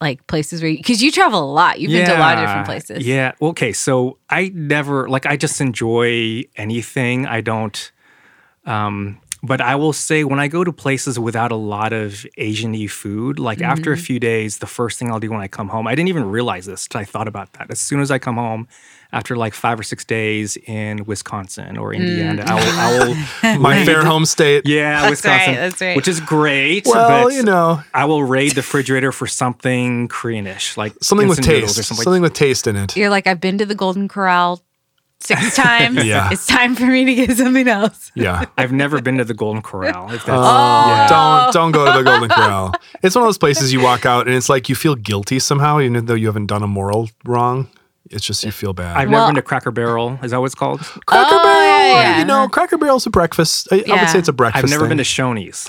Like 0.00 0.26
places 0.26 0.62
where, 0.62 0.70
because 0.70 1.02
you, 1.02 1.10
travel 1.10 1.42
a 1.42 1.52
lot, 1.52 1.80
you've 1.80 1.90
been 1.90 2.06
to 2.06 2.16
a 2.16 2.18
lot 2.18 2.36
of 2.36 2.44
different 2.44 2.66
places. 2.66 3.06
Yeah. 3.06 3.32
Okay. 3.40 3.72
So 3.72 4.18
I 4.28 4.52
never 4.54 5.08
like 5.08 5.24
I 5.24 5.38
just 5.38 5.60
enjoy 5.60 6.44
anything. 6.56 7.26
I 7.26 7.40
don't. 7.40 7.90
Um, 8.66 9.20
but 9.46 9.60
I 9.60 9.74
will 9.76 9.92
say 9.92 10.24
when 10.24 10.40
I 10.40 10.48
go 10.48 10.64
to 10.64 10.72
places 10.72 11.18
without 11.18 11.52
a 11.52 11.56
lot 11.56 11.92
of 11.92 12.24
Asian-y 12.38 12.86
food, 12.86 13.38
like 13.38 13.60
after 13.60 13.90
Mm-hmm. 13.92 14.00
a 14.00 14.02
few 14.02 14.18
days, 14.18 14.58
the 14.58 14.66
first 14.66 14.98
thing 14.98 15.10
I'll 15.10 15.20
do 15.20 15.30
when 15.30 15.40
I 15.40 15.48
come 15.48 15.68
home, 15.68 15.86
I 15.86 15.94
didn't 15.94 16.08
even 16.08 16.24
realize 16.30 16.66
this 16.66 16.86
till 16.88 17.00
I 17.00 17.04
thought 17.04 17.28
about 17.28 17.52
that. 17.54 17.70
As 17.70 17.78
soon 17.78 18.00
as 18.00 18.10
I 18.10 18.18
come 18.18 18.36
home, 18.36 18.66
after 19.12 19.36
like 19.36 19.54
five 19.54 19.78
or 19.78 19.84
six 19.84 20.04
days 20.04 20.56
in 20.66 21.04
Wisconsin 21.04 21.76
or 21.76 21.94
Indiana, 21.94 22.42
Mm. 22.42 22.48
I 22.48 22.54
will, 22.98 23.14
I 23.44 23.52
will 23.52 23.58
My 23.68 23.84
fair 23.84 24.04
home 24.04 24.24
state. 24.26 24.62
yeah, 24.66 25.02
That's 25.02 25.10
Wisconsin, 25.10 25.54
right, 25.54 25.60
that's 25.60 25.80
right. 25.80 25.96
which 25.96 26.08
is 26.08 26.18
great. 26.20 26.84
Well, 26.86 27.24
but 27.26 27.32
you 27.34 27.42
know, 27.44 27.80
I 27.92 28.06
will 28.06 28.24
raid 28.24 28.52
the 28.52 28.62
refrigerator 28.62 29.12
for 29.12 29.26
something 29.28 30.08
Koreanish, 30.08 30.76
like 30.76 30.94
something 31.00 31.28
with 31.28 31.42
taste. 31.42 31.78
or 31.78 31.82
something. 31.84 32.02
Something 32.02 32.22
with 32.22 32.32
taste 32.34 32.66
in 32.66 32.74
it. 32.76 32.96
You're 32.96 33.10
like, 33.10 33.26
I've 33.28 33.40
been 33.40 33.58
to 33.58 33.66
the 33.66 33.74
Golden 33.76 34.08
Corral 34.08 34.62
six 35.20 35.56
times. 35.56 36.04
Yeah. 36.04 36.30
It's 36.32 36.46
time 36.46 36.74
for 36.74 36.86
me 36.86 37.04
to 37.04 37.14
get 37.14 37.36
something 37.36 37.66
else. 37.68 38.10
Yeah. 38.14 38.44
I've 38.58 38.72
never 38.72 39.00
been 39.00 39.18
to 39.18 39.24
the 39.24 39.34
Golden 39.34 39.62
Corral. 39.62 40.06
If 40.12 40.24
that's, 40.24 40.28
Oh, 40.28 40.86
yeah. 40.88 41.06
don't 41.08 41.48
oh. 41.48 41.50
don't 41.52 41.72
go 41.72 41.84
to 41.86 41.98
the 41.98 42.04
Golden 42.04 42.28
Corral. 42.28 42.74
It's 43.02 43.14
one 43.14 43.22
of 43.24 43.28
those 43.28 43.38
places 43.38 43.72
you 43.72 43.80
walk 43.80 44.06
out 44.06 44.26
and 44.26 44.34
it's 44.34 44.48
like 44.48 44.68
you 44.70 44.74
feel 44.74 44.94
guilty 44.94 45.38
somehow, 45.38 45.78
even 45.80 46.06
though 46.06 46.14
you 46.14 46.26
haven't 46.26 46.46
done 46.46 46.62
a 46.62 46.66
moral 46.66 47.08
wrong. 47.24 47.68
It's 48.10 48.24
just 48.24 48.44
you 48.44 48.52
feel 48.52 48.72
bad. 48.74 48.96
I've 48.96 49.08
Well- 49.10 49.20
never 49.22 49.28
been 49.32 49.36
to 49.36 49.42
Cracker 49.42 49.70
Barrel. 49.70 50.18
Is 50.22 50.30
that 50.30 50.38
what 50.40 50.46
it's 50.46 50.54
called? 50.54 50.80
Cracker 50.80 51.28
Oh, 51.34 51.42
Barrel, 51.42 51.88
yeah, 51.88 52.00
yeah. 52.02 52.18
you 52.18 52.24
know, 52.26 52.48
Cracker 52.48 52.76
Barrel's 52.78 53.06
a 53.06 53.10
breakfast. 53.10 53.68
I, 53.72 53.76
I 53.76 53.82
Yeah. 53.86 54.00
would 54.02 54.10
say 54.10 54.18
it's 54.18 54.28
a 54.28 54.32
breakfast. 54.32 54.64
I've 54.64 54.70
never 54.70 54.84
thing. 54.84 54.96
been 54.96 54.98
to 54.98 55.04
Shoney's. 55.04 55.68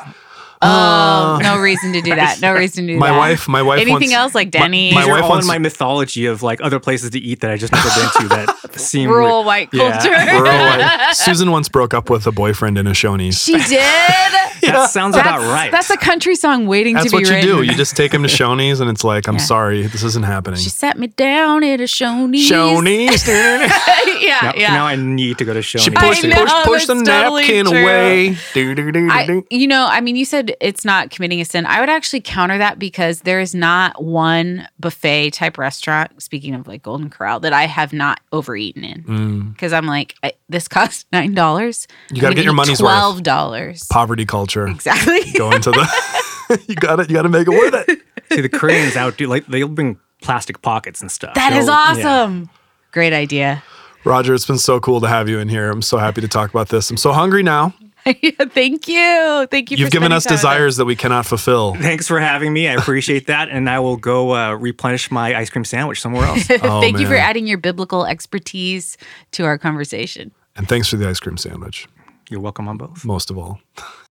Oh, 0.61 1.39
no 1.43 1.59
reason 1.59 1.93
to 1.93 2.01
do 2.01 2.15
that. 2.15 2.39
No 2.41 2.53
reason 2.57 2.87
to 2.87 2.93
do 2.93 2.95
that. 2.95 2.99
My 2.99 3.09
that. 3.11 3.17
wife- 3.17 3.47
my 3.47 3.61
wife 3.61 3.79
Anything 3.81 4.09
once- 4.09 4.13
else 4.13 4.35
like 4.35 4.51
Denny's? 4.51 4.93
my 4.93 5.01
These 5.01 5.09
are 5.09 5.11
wife 5.13 5.23
all 5.23 5.29
wants- 5.29 5.45
in 5.45 5.47
my 5.47 5.57
mythology 5.57 6.25
of 6.25 6.41
like 6.43 6.61
other 6.61 6.79
places 6.79 7.09
to 7.11 7.19
eat 7.19 7.41
that 7.41 7.51
I 7.51 7.57
just 7.57 7.71
never 7.73 7.89
been 7.89 8.21
to 8.21 8.27
that 8.35 8.73
seem 8.79 9.09
rural 9.09 9.37
weird. 9.39 9.45
white 9.45 9.69
Yeah. 9.73 9.91
culture. 9.91 10.31
Rural 10.41 10.55
life. 10.55 11.13
Susan 11.15 11.51
once 11.51 11.69
broke 11.69 11.93
up 11.93 12.09
with 12.09 12.25
a 12.27 12.31
boyfriend 12.31 12.77
in 12.77 12.87
a 12.87 12.91
Shoney's. 12.91 13.41
She 13.41 13.53
did. 13.57 14.31
That 14.61 14.89
sounds 14.89 15.13
That's, 15.15 15.27
about 15.27 15.41
right. 15.41 15.71
that's 15.71 15.91
a 15.91 15.97
country 15.97 16.35
song 16.35 16.65
waiting 16.65 16.95
That's 16.95 17.11
to 17.11 17.17
be 17.17 17.23
what 17.23 17.35
you 17.35 17.41
do. 17.41 17.61
You 17.61 17.75
just 17.75 17.95
take 17.95 18.11
him 18.11 18.23
to 18.23 18.29
Shoney's 18.29 18.79
and 18.79 18.89
it's 18.89 19.03
like, 19.03 19.27
I'm 19.27 19.35
Yeah. 19.35 19.41
sorry, 19.41 19.85
this 19.85 20.01
isn't 20.03 20.23
happening. 20.25 20.59
She 20.59 20.69
sat 20.69 20.97
me 20.97 21.07
down 21.07 21.63
at 21.63 21.79
a 21.79 21.83
Shoney's. 21.83 22.49
Shoney's. 22.49 23.27
yeah, 23.27 24.39
now, 24.41 24.53
yeah. 24.55 24.73
now 24.73 24.87
I 24.87 24.95
need 24.95 25.37
to 25.37 25.45
go 25.45 25.53
to 25.53 25.59
Shoney's. 25.59 25.83
She 25.83 25.91
pushed, 25.91 26.25
I 26.25 26.29
know, 26.29 26.37
pushed, 26.45 26.65
pushed 26.65 26.87
the 26.87 26.95
totally 26.95 27.41
napkin 27.43 27.65
true. 27.67 27.81
away. 27.83 28.37
Do, 28.55 28.73
do, 28.73 28.91
do, 28.91 29.07
I, 29.11 29.43
you 29.51 29.67
know, 29.67 29.85
I 29.87 30.01
mean, 30.01 30.15
you 30.15 30.25
said 30.25 30.44
it's 30.59 30.83
not 30.85 31.09
committing 31.09 31.39
a 31.41 31.45
sin. 31.45 31.65
I 31.65 31.79
would 31.79 31.89
actually 31.89 32.21
counter 32.21 32.57
that 32.57 32.77
because 32.79 33.21
there 33.21 33.39
is 33.39 33.55
not 33.55 34.03
one 34.03 34.67
buffet 34.79 35.31
type 35.31 35.57
restaurant, 35.57 36.21
speaking 36.21 36.53
of 36.55 36.67
like 36.67 36.83
Golden 36.83 37.09
Corral, 37.09 37.39
that 37.41 37.53
I 37.53 37.65
have 37.65 37.93
not 37.93 38.19
overeaten 38.31 38.83
in. 38.83 39.03
Mm. 39.03 39.53
Because 39.53 39.73
I'm 39.73 39.85
like, 39.85 40.15
I, 40.23 40.33
this 40.49 40.67
costs 40.67 41.05
$9. 41.13 41.87
You 42.11 42.21
gotta 42.21 42.35
get 42.35 42.43
your 42.45 42.53
money's 42.53 42.81
worth. 42.81 42.91
$12. 43.23 43.89
Poverty 43.89 44.25
culture. 44.25 44.67
Exactly. 44.67 45.19
Go 45.37 45.51
into 45.51 45.71
the. 45.71 46.63
you 46.67 46.75
got 46.75 46.99
it. 46.99 47.09
You 47.09 47.15
got 47.15 47.23
to 47.23 47.29
make 47.29 47.47
it 47.47 47.51
worth 47.51 47.73
it. 47.87 48.01
See, 48.31 48.41
the 48.41 48.49
Koreans 48.49 48.95
out 48.95 49.17
do 49.17 49.27
like 49.27 49.45
they'll 49.47 49.67
bring 49.67 49.99
plastic 50.21 50.61
pockets 50.61 51.01
and 51.01 51.11
stuff. 51.11 51.35
That 51.35 51.53
is 51.53 51.65
They'll- 51.65 51.75
yeah. 51.75 52.07
awesome. 52.21 52.49
Great 52.91 53.13
idea. 53.13 53.63
Roger, 54.03 54.33
it's 54.35 54.45
been 54.45 54.59
so 54.59 54.79
cool 54.79 55.01
to 55.01 55.07
have 55.07 55.27
you 55.27 55.39
in 55.39 55.49
here. 55.49 55.69
I'm 55.71 55.81
so 55.81 55.97
happy 55.97 56.21
to 56.21 56.27
talk 56.27 56.51
about 56.51 56.69
this. 56.69 56.91
I'm 56.91 56.97
so 56.97 57.11
hungry 57.11 57.41
now. 57.41 57.73
Thank 58.53 58.87
you. 58.87 59.47
Thank 59.49 59.71
you. 59.71 59.77
You've 59.77 59.87
for 59.87 59.91
given 59.91 60.11
us 60.11 60.23
time 60.25 60.33
with 60.33 60.39
desires 60.39 60.77
that 60.77 60.85
we 60.85 60.95
cannot 60.95 61.25
fulfill. 61.25 61.73
Thanks 61.73 62.07
for 62.07 62.19
having 62.19 62.53
me. 62.53 62.67
I 62.67 62.73
appreciate 62.73 63.27
that, 63.27 63.49
and 63.49 63.67
I 63.69 63.79
will 63.79 63.97
go 63.97 64.35
uh, 64.35 64.53
replenish 64.53 65.09
my 65.09 65.35
ice 65.35 65.49
cream 65.49 65.65
sandwich 65.65 65.99
somewhere 66.01 66.25
else. 66.25 66.47
Oh, 66.61 66.81
Thank 66.81 66.99
you 66.99 67.07
for 67.07 67.15
adding 67.15 67.47
your 67.47 67.57
biblical 67.57 68.05
expertise 68.05 68.97
to 69.31 69.43
our 69.45 69.57
conversation. 69.57 70.31
And 70.55 70.67
thanks 70.69 70.87
for 70.87 70.97
the 70.97 71.09
ice 71.09 71.19
cream 71.19 71.37
sandwich, 71.37 71.87
You're 72.29 72.39
welcome 72.39 72.67
on 72.67 72.77
both. 72.77 73.03
most 73.05 73.29
of 73.31 73.37
all. 73.37 73.59